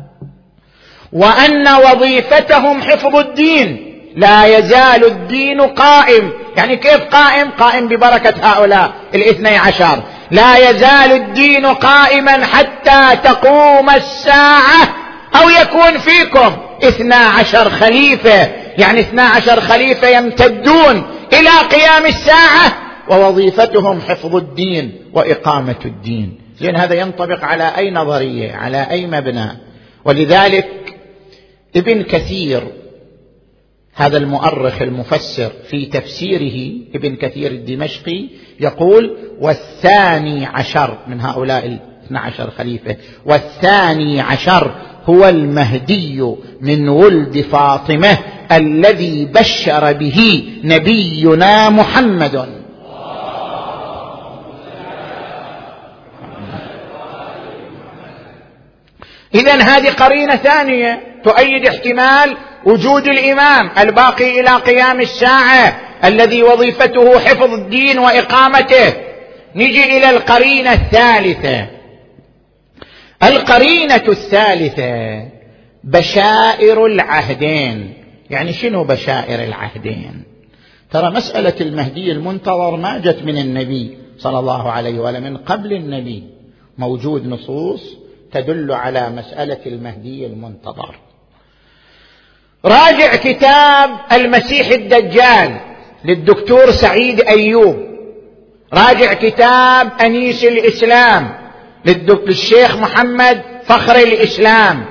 [1.12, 3.92] وأن وظيفتهم حفظ الدين.
[4.16, 6.30] لا يزال الدين قائم.
[6.56, 10.02] يعني كيف قائم؟ قائم ببركة هؤلاء الاثني عشر.
[10.30, 14.94] لا يزال الدين قائما حتى تقوم الساعة
[15.40, 18.50] أو يكون فيكم اثنا عشر خليفة.
[18.78, 21.02] يعني اثنا عشر خليفة يمتدون
[21.32, 22.72] إلى قيام الساعة
[23.08, 26.38] ووظيفتهم حفظ الدين وإقامة الدين.
[26.60, 29.48] زين هذا ينطبق على أي نظرية على أي مبنى.
[30.04, 30.95] ولذلك
[31.76, 32.62] ابن كثير
[33.94, 38.28] هذا المؤرخ المفسر في تفسيره ابن كثير الدمشقي
[38.60, 42.96] يقول والثاني عشر من هؤلاء الاثنى عشر خليفة
[43.26, 44.74] والثاني عشر
[45.04, 48.18] هو المهدي من ولد فاطمة
[48.52, 52.48] الذي بشر به نبينا محمد.
[59.34, 61.15] إذا هذه قرينة ثانية.
[61.26, 68.92] تؤيد احتمال وجود الإمام الباقي إلى قيام الساعة الذي وظيفته حفظ الدين وإقامته.
[69.54, 71.66] نجي إلى القرينة الثالثة.
[73.22, 75.22] القرينة الثالثة
[75.84, 77.94] بشائر العهدين.
[78.30, 80.22] يعني شنو بشائر العهدين؟
[80.90, 86.22] ترى مسألة المهدي المنتظر ما جت من النبي صلى الله عليه وسلم من قبل النبي.
[86.78, 87.96] موجود نصوص
[88.32, 90.94] تدل على مسألة المهدي المنتظر.
[92.66, 95.56] راجع كتاب المسيح الدجال
[96.04, 97.76] للدكتور سعيد أيوب.
[98.74, 101.34] راجع كتاب أنيس الإسلام
[101.84, 104.84] للشيخ محمد فخر الإسلام.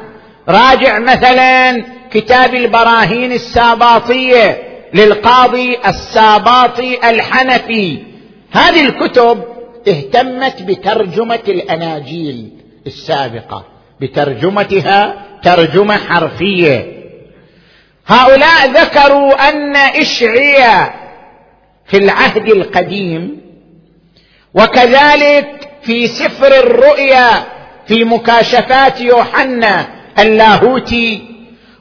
[0.49, 4.61] راجع مثلا كتاب البراهين الساباطية
[4.93, 7.97] للقاضي الساباطي الحنفي.
[8.51, 9.43] هذه الكتب
[9.88, 12.49] اهتمت بترجمة الأناجيل
[12.88, 13.65] السابقة
[14.01, 16.94] بترجمتها ترجمة حرفية.
[18.08, 20.93] هؤلاء ذكروا أن اشعيا
[21.86, 23.41] في العهد القديم
[24.53, 27.30] وكذلك في سفر الرؤيا
[27.88, 29.88] في مكاشفات يوحنا
[30.20, 31.22] اللاهوتي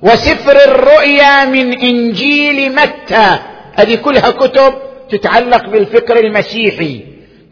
[0.03, 3.39] وسفر الرؤيا من إنجيل متى
[3.75, 4.75] هذه كلها كتب
[5.11, 7.01] تتعلق بالفكر المسيحي.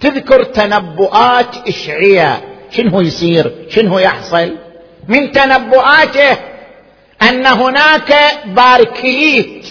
[0.01, 4.57] تذكر تنبؤات اشعياء شنو يصير؟ شنو يحصل؟
[5.09, 6.37] من تنبؤاته
[7.29, 8.15] أن هناك
[8.47, 9.67] باركليت.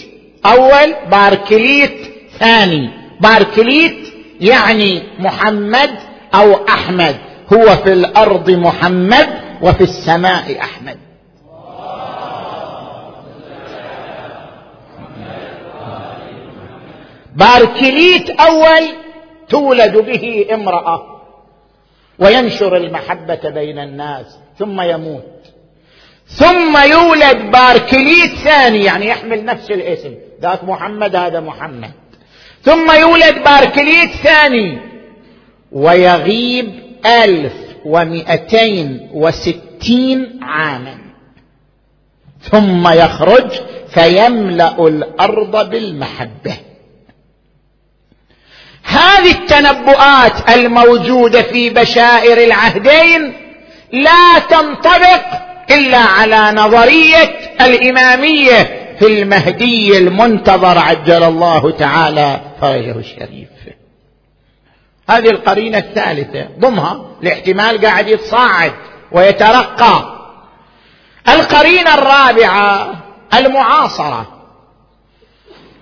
[0.46, 2.90] أول باركليت ثاني
[3.20, 5.90] باركليت يعني محمد
[6.34, 7.16] أو أحمد.
[7.52, 9.28] هو في الأرض محمد
[9.62, 10.98] وفي السماء أحمد.
[17.36, 18.88] باركليت أول
[19.48, 21.22] تولد به امرأة
[22.18, 25.41] وينشر المحبة بين الناس ثم يموت.
[26.34, 30.14] ثم يولد باركليت ثاني يعني يحمل نفس الاسم.
[30.42, 31.92] ذاك محمد هذا محمد.
[32.62, 34.78] ثم يولد باركليت ثاني.
[35.72, 36.74] ويغيب
[37.06, 37.52] ألف
[37.84, 40.98] ومئتين وستين عاما.
[42.40, 43.50] ثم يخرج
[43.94, 46.56] فيملأ الأرض بالمحبة.
[48.84, 53.32] هذه التنبؤات الموجودة في بشائر العهدين
[53.92, 57.24] لا تنطبق إلا على نظرية
[57.60, 63.48] الإمامية في المهدي المنتظر عجل الله تعالى فرجه الشريف.
[65.10, 68.72] هذه القرينة الثالثة ضمها الاحتمال قاعد يتصاعد
[69.12, 70.18] ويترقى.
[71.28, 72.94] القرينة الرابعة
[73.34, 74.38] المعاصرة.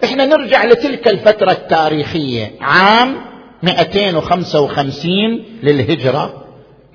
[0.04, 3.16] إحنا نرجع لتلك الفترة التاريخية عام
[3.62, 6.44] 255 للهجرة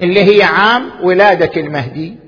[0.02, 2.25] اللي هي عام ولادة المهدي.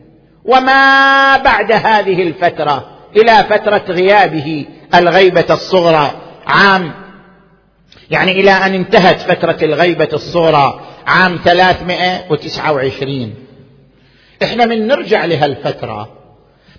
[0.47, 6.11] وما بعد هذه الفترة إلى فترة غيابه الغيبة الصغرى
[6.47, 6.91] عام
[8.11, 13.33] يعني إلى أن انتهت فترة الغيبة الصغرى عام 329
[14.43, 16.09] إحنا من نرجع لهالفتره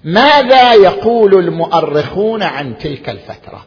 [0.05, 3.67] ماذا يقول المؤرخون عن تلك الفترة؟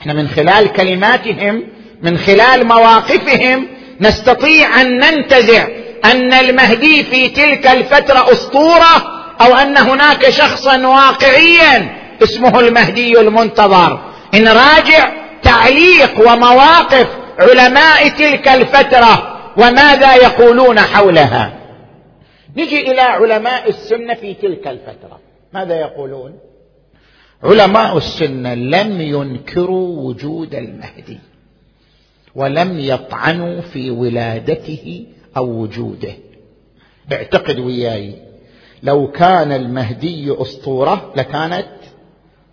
[0.00, 1.64] إحنا من خلال كلماتهم
[2.02, 3.68] من خلال مواقفهم
[4.00, 5.68] نستطيع أن ننتزع
[6.04, 14.00] أن المهدي في تلك الفترة أسطورة أو أن هناك شخصا واقعيا اسمه المهدي المنتظر.
[14.34, 15.12] إن راجع
[15.42, 17.08] تعليق ومواقف
[17.38, 21.52] علماء تلك الفترة وماذا يقولون حولها.
[22.56, 25.20] نجي إلى علماء السنة في تلك الفترة.
[25.54, 26.38] ماذا يقولون؟
[27.44, 31.18] علماء السنة لم ينكروا وجود المهدي
[32.34, 36.12] ولم يطعنوا في ولادته أو وجوده.
[37.12, 38.27] اعتقد وياي
[38.82, 41.66] لو كان المهدي أسطورة لكانت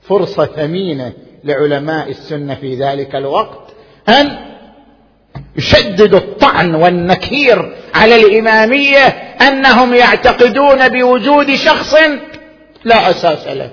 [0.01, 1.13] فرصة ثمينة
[1.43, 3.73] لعلماء السنة في ذلك الوقت
[4.09, 4.37] أن
[5.57, 9.07] يشددوا الطعن والنكير على الإمامية
[9.41, 11.95] أنهم يعتقدون بوجود شخص
[12.83, 13.71] لا أساس له.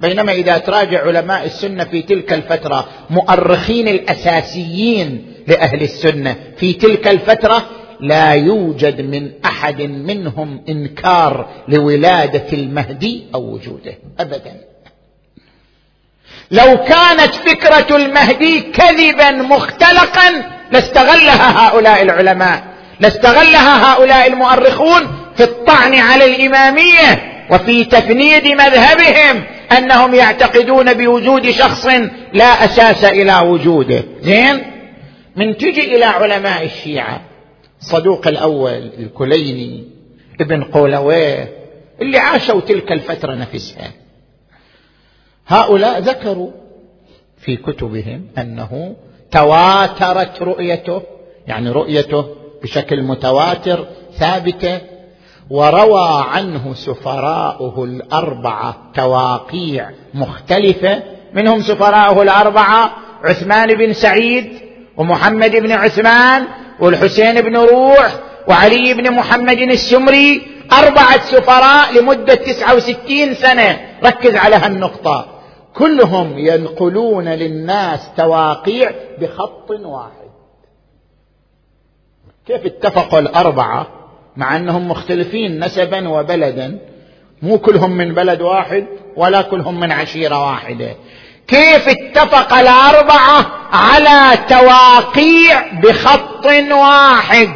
[0.00, 7.62] بينما إذا تراجع علماء السنة في تلك الفترة مؤرخين الأساسيين لأهل السنة في تلك الفترة
[8.00, 13.98] لا يوجد من أحد منهم إنكار لولادة المهدي أو وجوده.
[14.20, 14.54] أبدا.
[16.50, 22.64] لو كانت فكرة المهدي كذبا مختلقا لاستغلها هؤلاء العلماء.
[23.00, 29.44] لاستغلها هؤلاء المؤرخون في الطعن على الإمامية وفي تفنيد مذهبهم
[29.78, 31.86] أنهم يعتقدون بوجود شخص
[32.32, 34.04] لا أساس إلى وجوده.
[34.20, 34.62] زين؟
[35.36, 37.27] من تجي إلى علماء الشيعة.
[37.88, 39.84] صدوق الأول الكليني
[40.40, 41.52] ابن قولويه
[42.02, 43.92] اللي عاشوا تلك الفترة نفسها.
[45.46, 46.50] هؤلاء ذكروا
[47.38, 48.96] في كتبهم أنه
[49.30, 51.02] تواترت رؤيته
[51.46, 52.26] يعني رؤيته
[52.62, 54.80] بشكل متواتر ثابتة
[55.50, 61.02] وروى عنه سفراؤه الأربعة تواقيع مختلفة.
[61.34, 64.52] منهم سفراؤه الأربعة عثمان بن سعيد
[64.96, 66.44] ومحمد بن عثمان
[66.80, 68.18] والحسين بن روح
[68.48, 73.80] وعلي بن محمد السمري أربعة سفراء لمدة تسعة وستين سنة.
[74.04, 75.26] ركز على هالنقطة.
[75.74, 80.28] كلهم ينقلون للناس تواقيع بخط واحد.
[82.46, 83.86] كيف اتفقوا الأربعة
[84.36, 86.78] مع أنهم مختلفين نسبا وبلدا؟
[87.42, 90.96] مو كلهم من بلد واحد ولا كلهم من عشيرة واحدة.
[91.48, 97.48] كيف اتفق الأربعة على تواقيع بخط واحد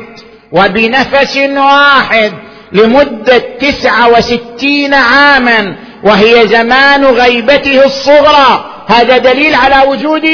[0.53, 2.33] وبنفس واحد
[2.73, 8.65] لمدة تسعه وستين عاما وهي زمان غيبته الصغرى.
[8.87, 10.27] هذا دليل على وجود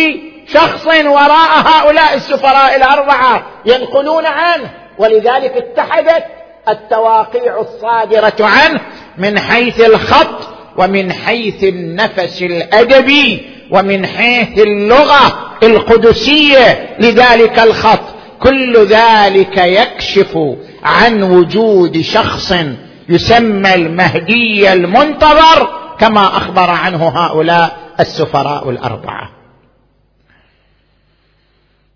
[0.53, 4.71] شخص وراء هؤلاء السفراء الأربعة ينقلون عنه.
[4.99, 6.25] ولذلك اتحدت
[6.69, 8.81] التواقيع الصادرة عنه
[9.19, 10.48] من حيث الخط
[10.79, 18.01] ومن حيث النفس الأدبي ومن حيث اللغة القدسية لذلك الخط
[18.41, 20.39] كل ذلك يكشف
[20.83, 22.55] عن وجود شخص
[23.09, 29.31] يسمى المهدي المنتظر كما أخبر عنه هؤلاء السفراء الأربعة.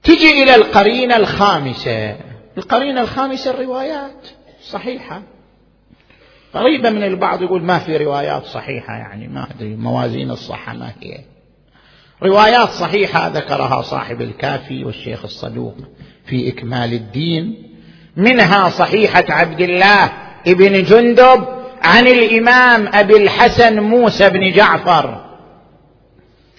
[0.02, 2.16] تجي إلى القرينة الخامسة.
[2.58, 4.26] القرينة الخامسة الروايات
[4.70, 5.22] صحيحة.
[6.54, 11.18] قريبة من البعض يقول ما في روايات صحيحة يعني ما أدري موازين الصحة ما هي.
[12.22, 15.74] روايات صحيحة ذكرها صاحب الكافي والشيخ الصدوق
[16.26, 17.68] في إكمال الدين.
[18.16, 20.12] منها صحيحة عبد الله
[20.46, 21.44] ابن جندب
[21.82, 25.24] عن الإمام أبي الحسن موسى بن جعفر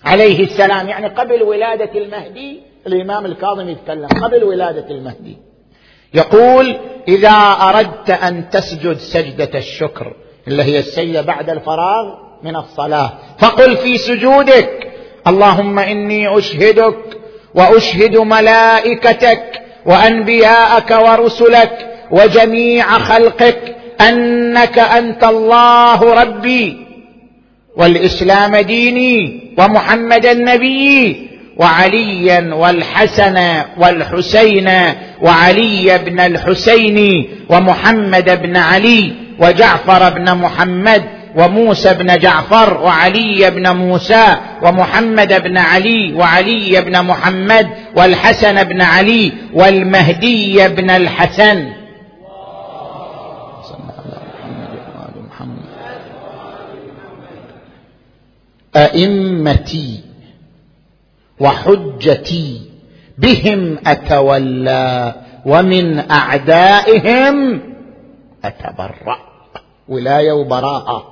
[0.03, 0.89] عليه السلام.
[0.89, 5.37] يعني قبل ولادة المهدي الإمام الكاظم يتكلم قبل ولادة المهدي.
[6.13, 10.13] يقول إذا أردت أن تسجد سجدة الشكر
[10.47, 12.05] اللي هي السجدة بعد الفراغ
[12.43, 14.91] من الصلاة فقل في سجودك
[15.27, 16.97] اللهم إني أشهدك
[17.55, 26.77] وأشهد ملائكتك وأنبياءك ورسلك وجميع خلقك أنك أنت الله ربي
[27.77, 33.37] والإسلام ديني ومحمدا نبيي وعليا والحسن
[33.77, 34.69] والحسين
[35.21, 41.03] وعلي بن الحسين ومحمد بن علي وجعفر بن محمد
[41.35, 49.31] وموسى بن جعفر وعلي بن موسى ومحمد بن علي وعلي بن محمد والحسن بن علي
[49.53, 51.69] والمهدي بن الحسن.
[58.75, 60.12] أئمتي
[61.43, 62.61] وحجتي
[63.17, 65.13] بهم أتولى
[65.45, 67.61] ومن أعدائهم
[68.45, 69.17] أتبرأ.
[69.87, 71.03] ولاية وبراءة.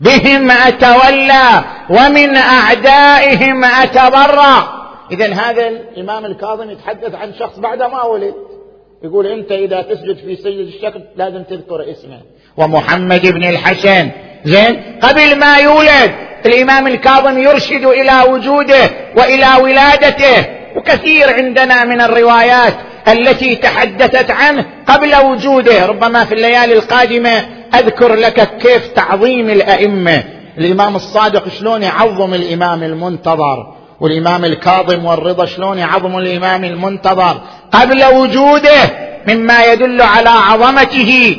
[0.00, 4.82] بهم أتولى ومن أعدائهم أتبرأ.
[5.10, 8.34] اذا هذا الإمام الكاظم يتحدث عن شخص بعد ما ولد.
[9.04, 12.20] يقول أنت إذا تسجد في سجد الشكل لازم تذكر اسمه.
[12.56, 14.10] ومحمد بن الحسن.
[14.44, 22.74] زين؟ قبل ما يولد الإمام الكاظم يرشد إلى وجوده وإلى ولادته وكثير عندنا من الروايات
[23.08, 25.86] التي تحدثت عنه قبل وجوده.
[25.86, 30.24] ربما في الليالي القادمة أذكر لك كيف تعظيم الأئمة.
[30.58, 37.40] الإمام الصادق شلون يعظم الإمام المنتظر؟ والإمام الكاظم والرضا شلون يعظم الإمام المنتظر؟
[37.72, 38.80] قبل وجوده
[39.28, 41.36] مما يدل على عظمته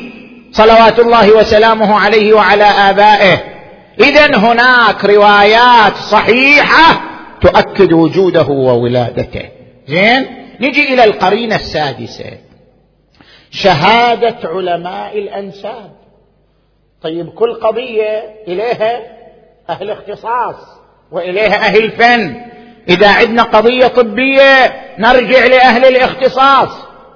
[0.52, 3.53] صلوات الله وسلامه عليه وعلى آبائه.
[4.00, 7.00] اذا هناك روايات صحيحة
[7.40, 9.48] تؤكد وجوده وولادته.
[9.86, 10.26] زين؟
[10.60, 12.38] نجي إلى القرينة السادسة.
[13.50, 15.92] شهادة علماء الأنساب.
[17.02, 19.00] طيب كل قضية إليها
[19.70, 20.56] أهل اختصاص
[21.12, 22.36] وإليها أهل فن.
[22.88, 26.68] إذا عندنا قضية طبية نرجع لأهل الاختصاص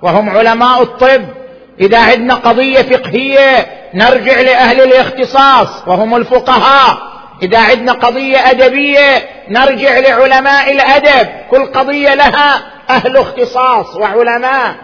[0.03, 1.38] وهم علماء الطب.
[1.81, 6.99] إذا عندنا قضية فقهية نرجع لأهل الاختصاص وهم الفقهاء.
[7.43, 11.29] إذا عندنا قضية أدبية نرجع لعلماء الأدب.
[11.51, 14.75] كل قضية لها أهل اختصاص وعلماء.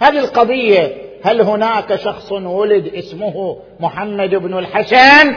[0.00, 0.92] هذه القضية
[1.24, 5.34] هل هناك شخص ولد اسمه محمد بن الحسن؟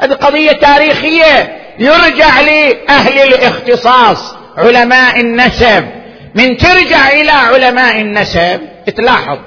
[0.00, 1.58] هذه قضية تاريخية.
[1.78, 5.84] يرجع لأهل الاختصاص علماء النسب.
[6.34, 8.60] من ترجع إلى علماء النسب
[8.96, 9.38] تلاحظ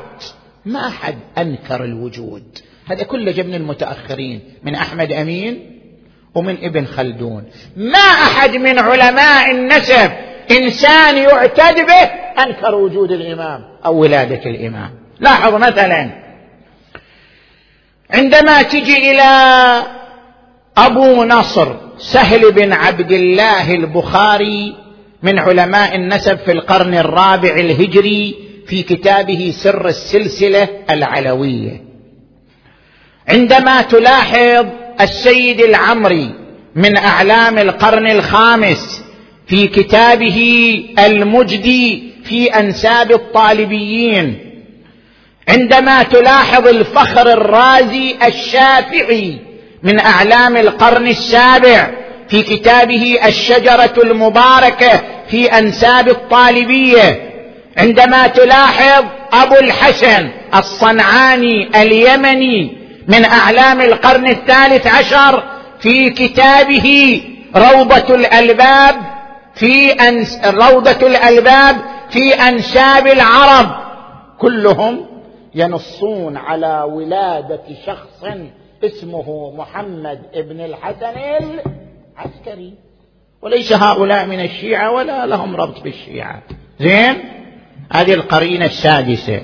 [0.68, 2.44] ما حد أنكر الوجود.
[2.86, 5.82] هذا كله جبن المتأخرين من أحمد أمين
[6.36, 7.44] ومن ابن خلدون.
[7.76, 10.12] ما أحد من علماء النسب
[10.52, 12.04] إنسان يعتد به
[12.44, 14.92] أنكر وجود الإمام أو ولادة الإمام.
[15.20, 16.10] لاحظ مثلا
[18.10, 19.24] عندما تجي إلى
[20.78, 24.76] أبو نصر سهل بن عبد الله البخاري
[25.24, 31.82] من علماء النسب في القرن الرابع الهجري في كتابه سر السلسلة العلوية.
[33.28, 34.66] عندما تلاحظ
[35.02, 36.30] السيد العمري
[36.76, 39.04] من أعلام القرن الخامس
[39.48, 40.40] في كتابه
[41.00, 44.38] المجدي في أنساب الطالبيين
[45.50, 49.38] عندما تلاحظ الفخر الرازي الشافعي
[49.84, 51.92] من أعلام القرن السابع
[52.30, 57.27] في كتابه الشجرة المباركة في أنساب الطالبية
[57.78, 65.44] عندما تلاحظ أبو الحسن الصنعاني اليمني من أعلام القرن الثالث عشر
[65.80, 67.22] في كتابه
[67.56, 68.96] روضة الألباب
[69.56, 71.76] في أنس روضة الألباب
[72.10, 73.70] في انساب العرب
[74.40, 75.06] كلهم
[75.56, 78.24] ينصون على ولادة شخص
[78.84, 81.14] اسمه محمد ابن الحسن
[82.18, 82.74] العسكري.
[83.42, 86.42] وليس هؤلاء من الشيعة ولا لهم ربط بالشيعة.
[86.80, 87.37] زين؟
[87.92, 89.42] هذه القرينة السادسة.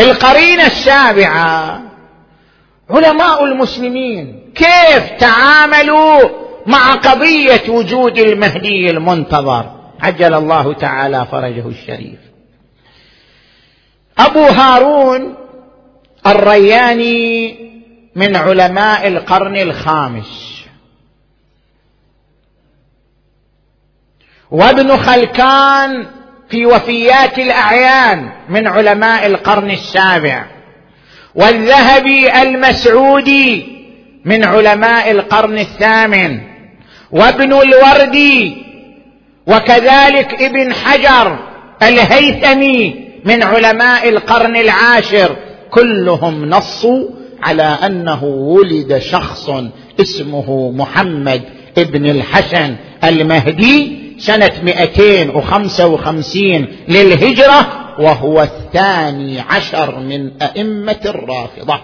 [0.00, 1.82] القرينة السابعة
[2.90, 6.28] علماء المسلمين كيف تعاملوا
[6.66, 9.70] مع قضية وجود المهدي المنتظر؟
[10.00, 12.18] عجل الله تعالى فرجه الشريف.
[14.18, 15.34] أبو هارون
[16.26, 17.58] الرياني
[18.14, 20.54] من علماء القرن الخامس.
[24.50, 26.06] وابن خلكان
[26.50, 30.44] في وفيات الأعيان من علماء القرن السابع.
[31.34, 33.66] والذهبي المسعودي
[34.24, 36.40] من علماء القرن الثامن.
[37.10, 38.56] وابن الوردي
[39.46, 41.38] وكذلك ابن حجر
[41.82, 45.36] الهيثمي من علماء القرن العاشر.
[45.70, 47.08] كلهم نصوا
[47.42, 49.50] على أنه ولد شخص
[50.00, 51.42] اسمه محمد
[51.78, 54.03] ابن الحسن المهدي.
[54.26, 57.66] سنة 255 للهجرة
[57.98, 61.80] وهو الثاني عشر من أئمة الرافضة.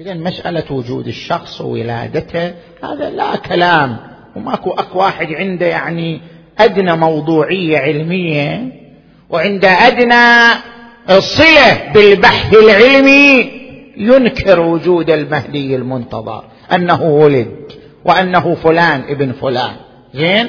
[0.00, 2.54] إذا مسألة وجود الشخص وولادته
[2.84, 3.96] هذا لا كلام
[4.36, 6.20] وماكو أكو واحد عنده يعني
[6.58, 8.72] أدنى موضوعية علمية
[9.30, 10.54] وعنده أدنى
[11.18, 13.50] صلة بالبحث العلمي
[13.96, 17.72] ينكر وجود المهدي المنتظر أنه ولد
[18.04, 19.76] وأنه فلان ابن فلان.
[20.16, 20.48] زين؟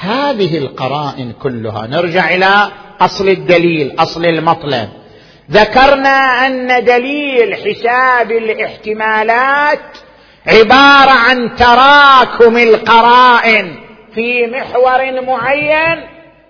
[0.00, 2.68] هذه القرائن كلها نرجع إلى
[3.00, 4.88] أصل الدليل أصل المطلب.
[5.50, 9.80] ذكرنا أن دليل حساب الاحتمالات
[10.46, 13.74] عبارة عن تراكم القرائن.
[14.14, 16.00] في محور معين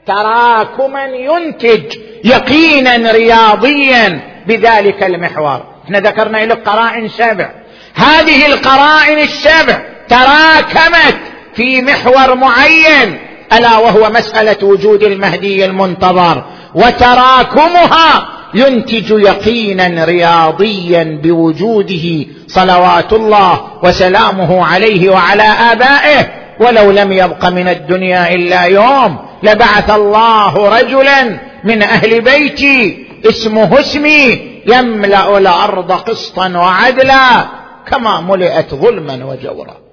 [0.07, 5.65] تراكما ينتج يقينا رياضيا بذلك المحور.
[5.85, 7.51] إحنا ذكرنا لك قرائن سبع.
[7.95, 13.19] هذه القرائن السبع تراكمت في محور معين
[13.53, 16.45] ألا وهو مسألة وجود المهدي المنتظر
[16.75, 26.29] وتراكمها ينتج يقينا رياضيا بوجوده صلوات الله وسلامه عليه وعلى آبائه.
[26.61, 34.53] ولو لم يبق من الدنيا إلا يوم لبعث الله رجلا من أهل بيتي اسمه اسمي
[34.67, 37.45] يملأ الأرض قسطا وعدلا
[37.91, 39.86] كما ملئت ظلما وجورا.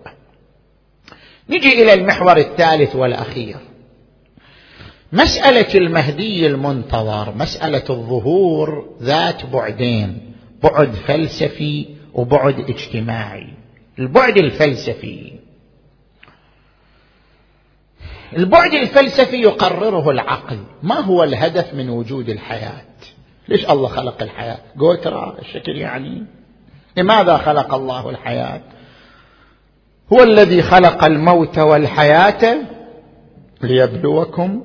[1.50, 3.58] نجي إلى المحور الثالث والأخير.
[5.14, 10.34] مسألة المهدي المنتظر مسألة الظهور ذات بعدين
[10.64, 13.48] بعد فلسفي وبعد اجتماعي.
[14.00, 15.34] البعد الفلسفي.
[18.38, 20.60] البعد الفلسفي يقرره العقل.
[20.84, 22.86] ما هو الهدف من وجود الحياة؟
[23.48, 26.26] ليش الله خلق الحياة؟ قوترا الشكل يعني.
[26.98, 28.62] لماذا خلق الله الحياة؟
[30.14, 32.58] هو الذي خلق الموت والحياة
[33.62, 34.64] ليبلوكم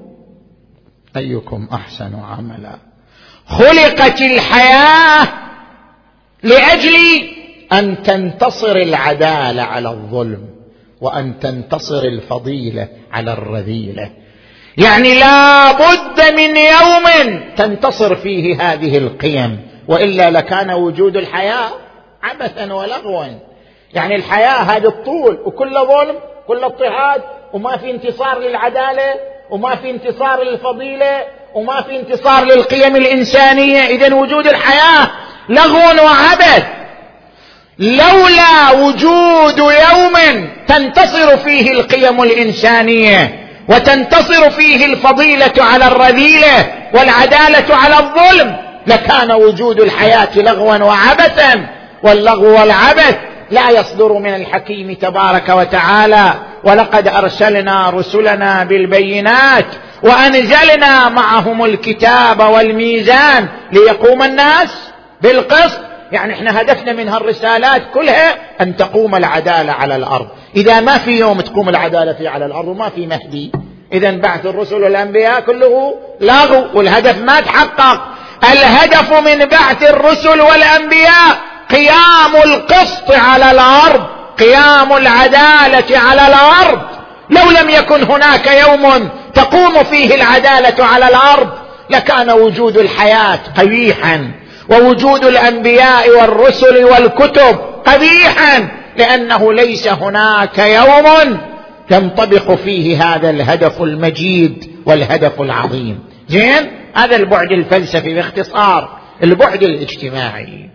[1.16, 2.78] أيكم أحسن عملا.
[3.46, 5.28] خلقت الحياة
[6.42, 6.94] لأجل
[7.72, 10.48] أن تنتصر العدالة على الظلم
[11.00, 14.10] وأن تنتصر الفضيلة على الرذيلة.
[14.76, 21.70] يعني لا بد من يوم تنتصر فيه هذه القيم وإلا لكان وجود الحياة
[22.22, 23.47] عبثا ولغوا.
[23.94, 26.16] يعني الحياة هذه الطول وكل ظلم
[26.48, 27.22] كل اضطهاد
[27.52, 29.14] وما في انتصار للعدالة
[29.50, 31.24] وما في انتصار للفضيلة
[31.54, 33.86] وما في انتصار للقيم الإنسانية.
[33.86, 35.10] اذا وجود الحياة
[35.48, 36.64] لغو وعبث.
[37.78, 48.56] لولا وجود يوم تنتصر فيه القيم الإنسانية وتنتصر فيه الفضيلة على الرذيلة والعدالة على الظلم
[48.86, 51.66] لكان وجود الحياة لغوا وعبثا
[52.02, 53.16] واللغو والعبث
[53.50, 56.34] لا يصدر من الحكيم تبارك وتعالى
[56.64, 59.66] ولقد أرسلنا رسلنا بالبينات
[60.02, 64.90] وأنزلنا معهم الكتاب والميزان ليقوم الناس
[65.22, 65.80] بالقسط.
[66.12, 70.28] يعني إحنا هدفنا من هالرسالات كلها أن تقوم العدالة على الأرض.
[70.56, 73.52] إذا ما في يوم تقوم العدالة فيه على الأرض وما في مهدي.
[73.92, 78.00] اذا بعث الرسل والأنبياء كله لغو والهدف ما تحقق.
[78.52, 81.38] الهدف من بعث الرسل والأنبياء
[81.70, 84.06] قيام القسط على الأرض
[84.38, 86.80] قيام العدالة على الأرض.
[87.30, 91.48] لو لم يكن هناك يوم تقوم فيه العدالة على الأرض
[91.90, 94.30] لكان وجود الحياة قبيحا
[94.70, 101.38] ووجود الأنبياء والرسل والكتب قبيحا لأنه ليس هناك يوم
[101.90, 105.98] ينطبق فيه هذا الهدف المجيد والهدف العظيم.
[106.28, 110.70] زين؟ هذا البعد الفلسفي باختصار البعد الاجتماعي.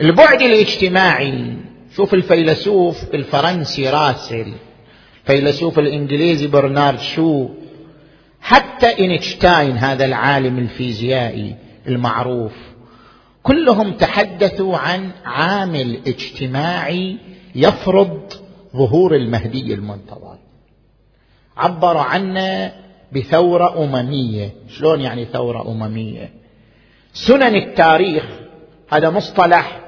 [0.00, 1.56] البعد الاجتماعي
[1.96, 4.52] شوف الفيلسوف الفرنسي راسل
[5.22, 7.48] الفيلسوف الإنجليزي برنارد شو
[8.40, 12.52] حتى إنشتاين هذا العالم الفيزيائي المعروف
[13.42, 17.16] كلهم تحدثوا عن عامل اجتماعي
[17.54, 18.32] يفرض
[18.76, 20.38] ظهور المهدي المنتظر.
[21.56, 22.72] عبر عنه
[23.12, 24.50] بثورة أممية.
[24.68, 26.30] شلون يعني ثورة أممية؟
[27.12, 28.24] سنن التاريخ
[28.88, 29.85] هذا مصطلح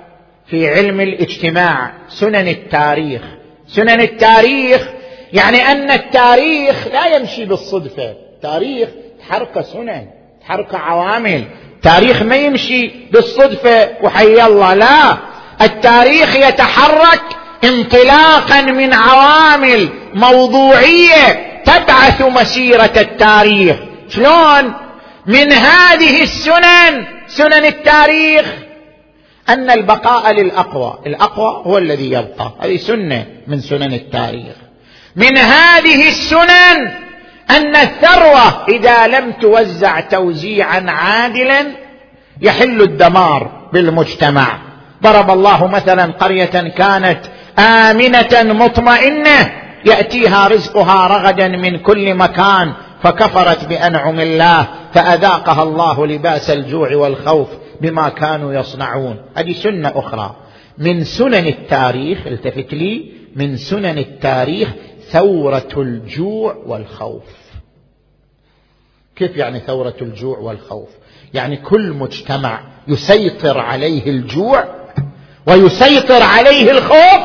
[0.50, 3.22] في علم الاجتماع سنن التاريخ.
[3.68, 4.88] سنن التاريخ
[5.32, 8.14] يعني أن التاريخ لا يمشي بالصدفة.
[8.42, 8.88] تاريخ
[9.20, 10.06] تحرك سنن
[10.40, 11.44] تحرك عوامل.
[11.82, 15.16] تاريخ ما يمشي بالصدفة وحي الله لا.
[15.62, 17.22] التاريخ يتحرك
[17.64, 23.76] انطلاقا من عوامل موضوعية تبعث مسيرة التاريخ.
[24.08, 24.74] شلون؟
[25.26, 28.67] من هذه السنن سنن التاريخ
[29.48, 32.52] أن البقاء للأقوى الأقوى هو الذي يبقى.
[32.60, 34.56] هذه سنة من سنن التاريخ.
[35.16, 36.90] من هذه السنن
[37.50, 41.66] أن الثروة إذا لم توزع توزيعا عادلا
[42.40, 44.58] يحل الدمار بالمجتمع.
[45.02, 47.20] ضرب الله مثلا قرية كانت
[47.58, 49.52] آمنة مطمئنة
[49.84, 52.72] يأتيها رزقها رغدا من كل مكان
[53.02, 57.48] فكفرت بأنعم الله فأذاقها الله لباس الجوع والخوف.
[57.80, 59.16] بما كانوا يصنعون.
[59.34, 60.36] هذه سنة أخرى.
[60.78, 64.68] من سنن التاريخ التفت لي من سنن التاريخ
[65.10, 67.22] ثورة الجوع والخوف.
[69.16, 70.88] كيف يعني ثورة الجوع والخوف؟
[71.34, 74.64] يعني كل مجتمع يسيطر عليه الجوع
[75.46, 77.20] ويسيطر عليه الخوف.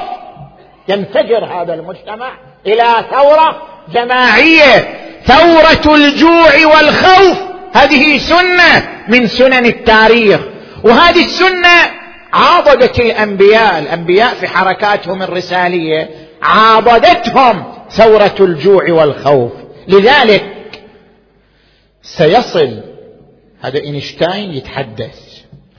[0.89, 2.33] ينفجر هذا المجتمع
[2.65, 3.61] إلى ثورة
[3.93, 4.99] جماعية.
[5.25, 10.41] ثورة الجوع والخوف هذه سنة من سنن التاريخ
[10.83, 12.03] وهذه السنة
[12.33, 16.09] عاضدت الأنبياء الأنبياء في حركاتهم الرسالية
[16.41, 19.51] عاضدتهم ثورة الجوع والخوف.
[19.87, 20.81] لذلك
[22.01, 22.81] سيصل
[23.61, 25.19] هذا إينشتاين يتحدث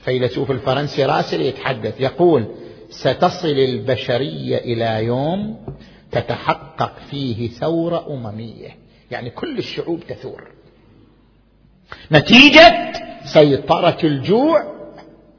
[0.05, 2.45] فيلسوف الفرنسي راسل يتحدث يقول
[2.89, 5.57] ستصل البشرية إلى يوم
[6.11, 8.69] تتحقق فيه ثورة أممية.
[9.11, 10.54] يعني كل الشعوب تثور.
[12.11, 12.91] نتيجة
[13.25, 14.63] سيطرة الجوع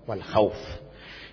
[0.08, 0.52] والخوف.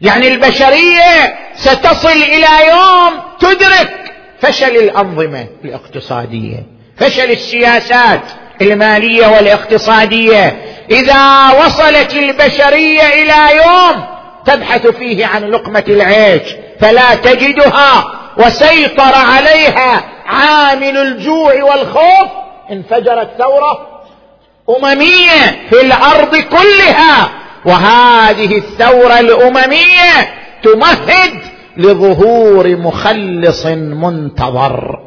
[0.01, 6.65] يعني البشرية ستصل إلى يوم تدرك فشل الأنظمة الاقتصادية
[6.97, 8.21] فشل السياسات
[8.61, 10.61] المالية والاقتصادية.
[10.91, 14.05] إذا وصلت البشرية إلى يوم
[14.45, 22.29] تبحث فيه عن لقمة العيش فلا تجدها وسيطر عليها عامل الجوع والخوف.
[22.71, 23.92] انفجرت ثورة
[24.69, 27.29] أممية في الأرض كلها.
[27.65, 30.33] وهذه الثورة الأممية
[30.63, 31.33] تمهد
[31.77, 34.99] لظهور مخلص منتظر.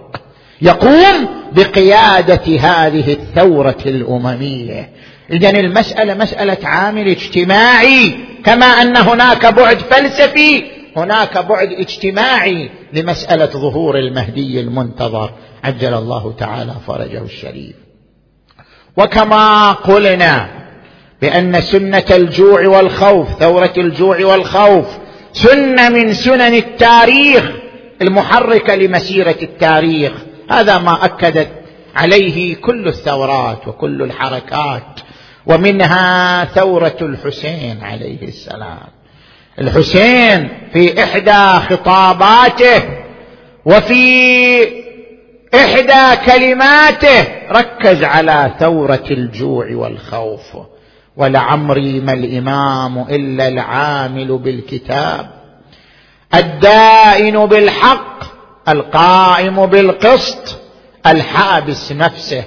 [0.63, 4.91] يقوم بقيادة هذه الثورة الأممية.
[5.31, 8.15] إذا المسألة مسألة عامل اجتماعي.
[8.45, 10.65] كما أن هناك بعد فلسفي
[10.97, 15.31] هناك بعد اجتماعي لمسألة ظهور المهدي المنتظر.
[15.65, 17.86] عجل الله تعالى فرجه الشريف.
[18.97, 20.49] وكما قلنا
[21.23, 24.87] بأن سنة الجوع والخوف ثورة الجوع والخوف
[25.33, 27.51] سنة من سنن التاريخ
[28.03, 30.13] المحركة لمسيرة التاريخ.
[30.51, 31.49] هذا ما أكدت
[31.97, 35.01] عليه كل الثورات وكل الحركات
[35.47, 38.89] ومنها ثورة الحسين عليه السلام.
[39.59, 42.83] الحسين في إحدى خطاباته
[43.65, 44.86] وفي
[45.57, 50.57] إحدى كلماته ركز على ثورة الجوع والخوف
[51.17, 55.31] ولعمري ما الإمام إلا العامل بالكتاب.
[56.35, 58.25] الدائن بالحق
[58.69, 60.57] القائم بالقسط
[61.07, 62.45] الحابس نفسه.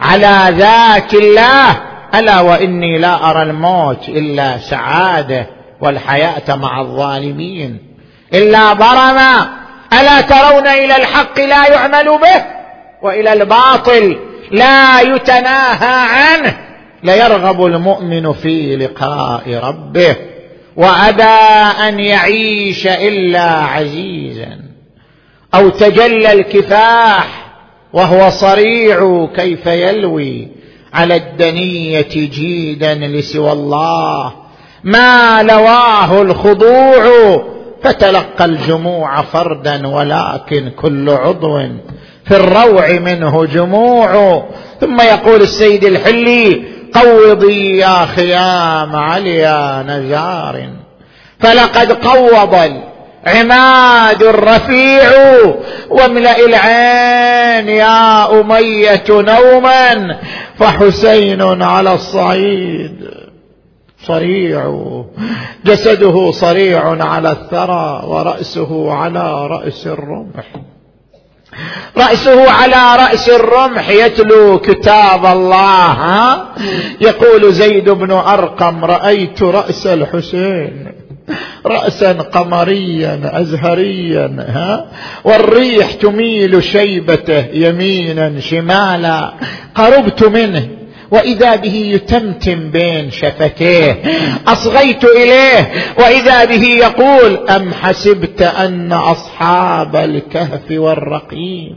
[0.00, 1.80] على ذات الله
[2.14, 5.46] ألا وإني لا أرى الموت إلا سعادة
[5.80, 7.78] والحياة مع الظالمين.
[8.34, 9.61] إلا برما
[10.00, 12.44] ألا ترون إلى الحق لا يعمل به؟
[13.02, 14.18] وإلى الباطل
[14.50, 16.58] لا يتناهى عنه.
[17.02, 20.16] ليرغب المؤمن في لقاء ربه.
[20.76, 21.22] وأبى
[21.88, 24.58] أن يعيش إلا عزيزا.
[25.54, 27.26] أو تجلى الكفاح
[27.92, 30.48] وهو صريع كيف يلوي
[30.94, 34.32] على الدنية جيدا لسوى الله.
[34.84, 37.51] ما لواه الخضوع
[37.82, 41.58] فتلقى الجموع فردا ولكن كل عضو
[42.24, 44.42] في الروع منه جموع.
[44.80, 46.62] ثم يقول السيد الحلي
[46.94, 50.68] قوضي يا خيام عليا نزار
[51.40, 52.72] فلقد قوض
[53.26, 55.10] عماد رفيع
[55.90, 60.18] واملأ العين يا أمية نوما
[60.58, 63.21] فحسين على الصعيد.
[64.06, 65.04] صريع.
[65.64, 70.44] جسده صريع على الثرى ورأسه على رأس الرمح.
[71.96, 75.96] رأسه على رأس الرمح يتلو كتاب الله
[77.00, 80.92] يقول زيد بن أرقم رأيت رأس الحسين.
[81.66, 84.86] رأسا قمريا أزهريا ها؟
[85.24, 89.32] والريح تميل شيبته يمينا شمالا.
[89.74, 90.68] قربت منه.
[91.12, 94.02] وإذا به يتمتم بين شفتيه
[94.46, 101.76] أصغيت إليه وإذا به يقول أم حسبت أن أصحاب الكهف والرقيم؟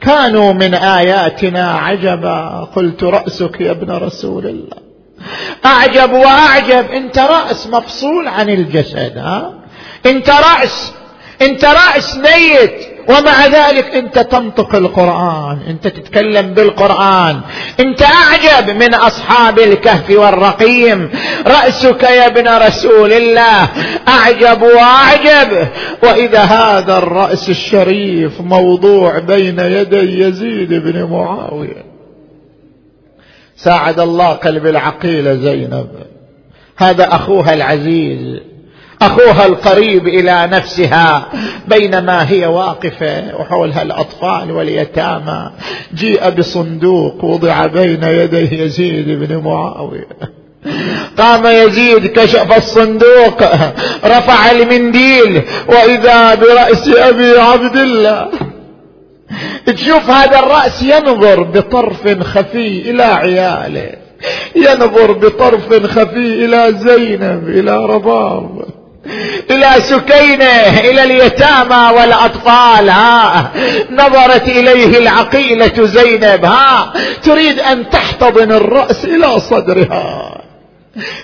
[0.00, 4.76] كانوا من آياتنا عجبا قلت رأسك يا ابن رسول الله.
[5.66, 9.54] أعجب وأعجب أنت رأس مفصول عن الجسد ها؟
[10.06, 10.92] أنت رأس
[11.42, 12.89] أنت رأس ميت.
[13.08, 17.40] ومع ذلك انت تنطق القرآن انت تتكلم بالقرآن
[17.80, 21.10] انت أعجب من أصحاب الكهف والرقيم.
[21.46, 23.68] رأسك يا ابن رسول الله
[24.08, 25.68] أعجب وأعجب.
[26.02, 31.84] وإذا هذا الرأس الشريف موضوع بين يدي يزيد بن معاوية.
[33.56, 35.88] ساعد الله قلب العقيلة زينب.
[36.76, 38.40] هذا أخوها العزيز.
[39.02, 41.28] أخوها القريب إلى نفسها
[41.68, 45.50] بينما هي واقفة وحولها الأطفال واليتامى.
[45.94, 50.40] جيء بصندوق وضع بين يدي يزيد بن معاوية.
[51.18, 53.42] قام يزيد كشف الصندوق
[54.04, 58.30] رفع المنديل وإذا برأس أبي عبد الله.
[59.66, 63.90] تشوف هذا الرأس ينظر بطرف خفي إلى عياله
[64.56, 68.79] ينظر بطرف خفي إلى زينب إلى رباب.
[69.50, 73.50] إلى سكينة إلى اليتامى والأطفال ها.
[73.90, 76.92] نظرت إليه العقيلة زينب ها.
[77.22, 80.36] تريد أن تحتضن الرأس إلى صدرها.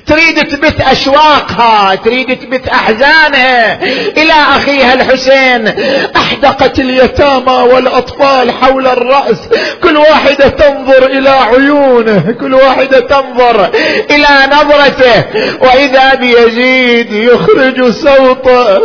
[0.06, 3.82] تريد تبث أشواقها تريد تبث أحزانها.
[4.16, 5.68] إلى أخيها الحسين
[6.16, 9.38] أحدقت اليتامى والأطفال حول الرأس.
[9.82, 13.70] كل واحدة تنظر إلى عيونه كل واحدة تنظر
[14.10, 15.24] إلى نظرته.
[15.60, 18.80] وإذا بيزيد يخرج صوته.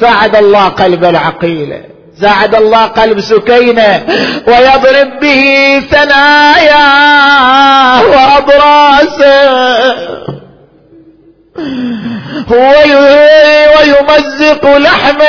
[0.00, 1.91] ساعد الله قلب العقيلة.
[2.22, 4.02] ساعد الله قلب سكينة
[4.46, 5.42] ويضرب به
[5.90, 7.22] ثناياه
[12.50, 15.22] وأضراسه ويمزق لحمه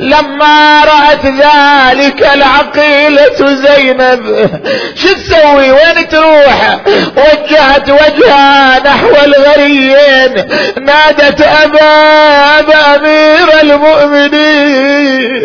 [0.00, 4.50] لما رأت ذلك العقيلة زينب
[4.94, 6.78] شو تسوي؟ وين تروح؟
[7.16, 10.34] وجهت وجهها نحو الغريين
[10.80, 11.90] نادت أبا
[12.58, 15.42] أبا أمير المؤمنين.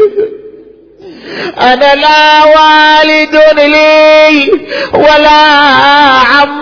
[1.61, 4.51] أنا لا والد لي
[4.93, 5.43] ولا
[6.31, 6.61] عم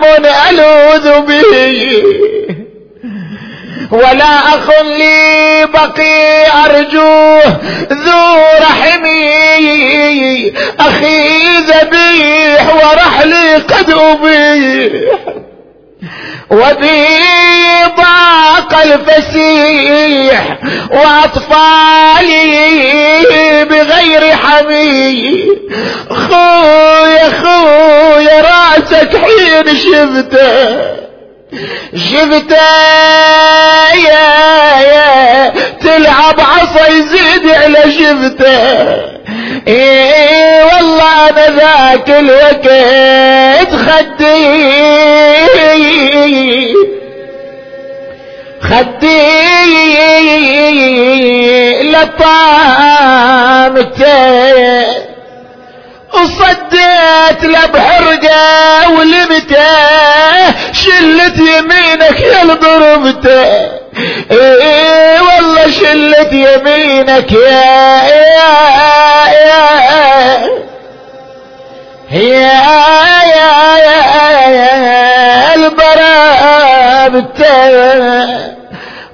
[0.50, 2.02] ألوذ به.
[3.92, 7.60] ولا أخ لي بقي أرجوه
[7.92, 15.12] ذو رحمي أخي ذبيح ورحلي قد أبيح.
[16.50, 17.06] وبي
[17.96, 20.58] ضاق الفسيح
[20.92, 22.44] واطفالي
[23.64, 25.44] بغير حمي
[26.10, 30.52] خويا خويا راسك حين شفته
[31.96, 32.56] شفته
[33.94, 34.28] يا
[34.80, 39.12] يا تلعب عصا يزيد على شفته.
[39.68, 42.68] إيه والله أنا ذاك الوقت
[43.74, 44.52] خدي
[48.62, 49.22] خدي
[53.92, 55.02] لطامته
[56.14, 63.82] وصديت له بحرقة ولمته شلت يمينك يا ضربته
[65.92, 68.52] شلت يمينك يا يا
[69.28, 70.22] يا يا
[72.12, 72.52] يا
[73.32, 73.58] يا,
[74.48, 74.82] يا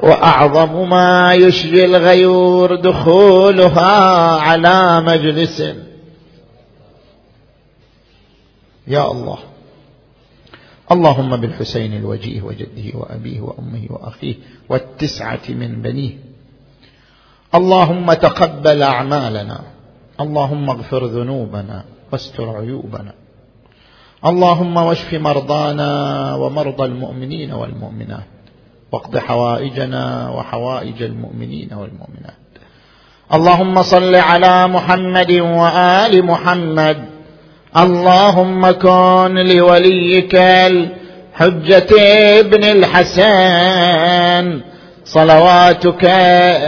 [0.01, 5.61] وأعظم ما يشجي الغيور دخولها على مجلس.
[8.87, 9.39] يا الله.
[10.93, 14.35] اللهم بالحسين الوجيه وجده وأبيه وأمه وأخيه
[14.69, 16.29] والتسعة من بنيه.
[17.55, 19.61] اللهم تقبل أعمالنا.
[20.21, 23.13] اللهم اغفر ذنوبنا واستر عيوبنا.
[24.27, 28.27] اللهم واشف مرضانا ومرضى المؤمنين والمؤمنات.
[28.93, 32.39] واقض حوائجنا وحوائج المؤمنين والمؤمنات.
[33.33, 37.05] اللهم صل على محمد وآل محمد.
[37.77, 41.91] اللهم كن لوليك الحجة
[42.41, 44.61] ابن الحسن.
[45.13, 46.05] صلواتك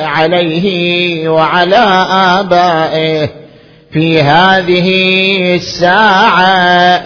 [0.02, 3.28] عليه وعلى آبائه
[3.92, 4.88] في هذه
[5.54, 7.02] الساعة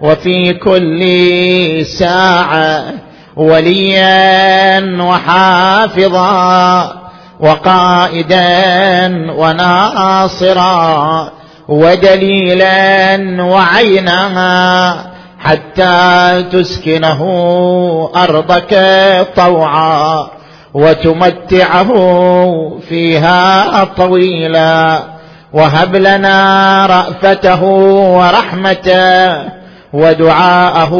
[0.00, 1.00] وفي كل
[1.86, 2.84] ساعة
[3.36, 6.92] وليا وحافظا
[7.40, 8.46] وقائدا
[9.32, 11.30] وناصرا
[11.68, 17.20] ودليلا وعينا حتى تسكنه
[18.16, 18.74] أرضك
[19.36, 20.35] طوعا.
[20.76, 21.92] وتمتعه
[22.88, 25.02] فيها طويلا.
[25.52, 27.62] وهب لنا رأفته
[28.18, 29.36] ورحمته
[29.92, 30.94] ودعاءه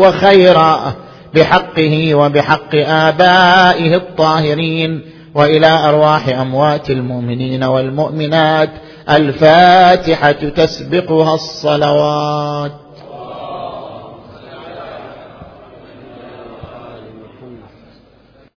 [0.00, 0.92] وخيرا
[1.34, 5.02] بحقه وبحق آبائه الطاهرين
[5.34, 8.70] وإلى أرواح أموات المؤمنين والمؤمنات.
[9.10, 12.72] الفاتحة تسبقها الصلوات.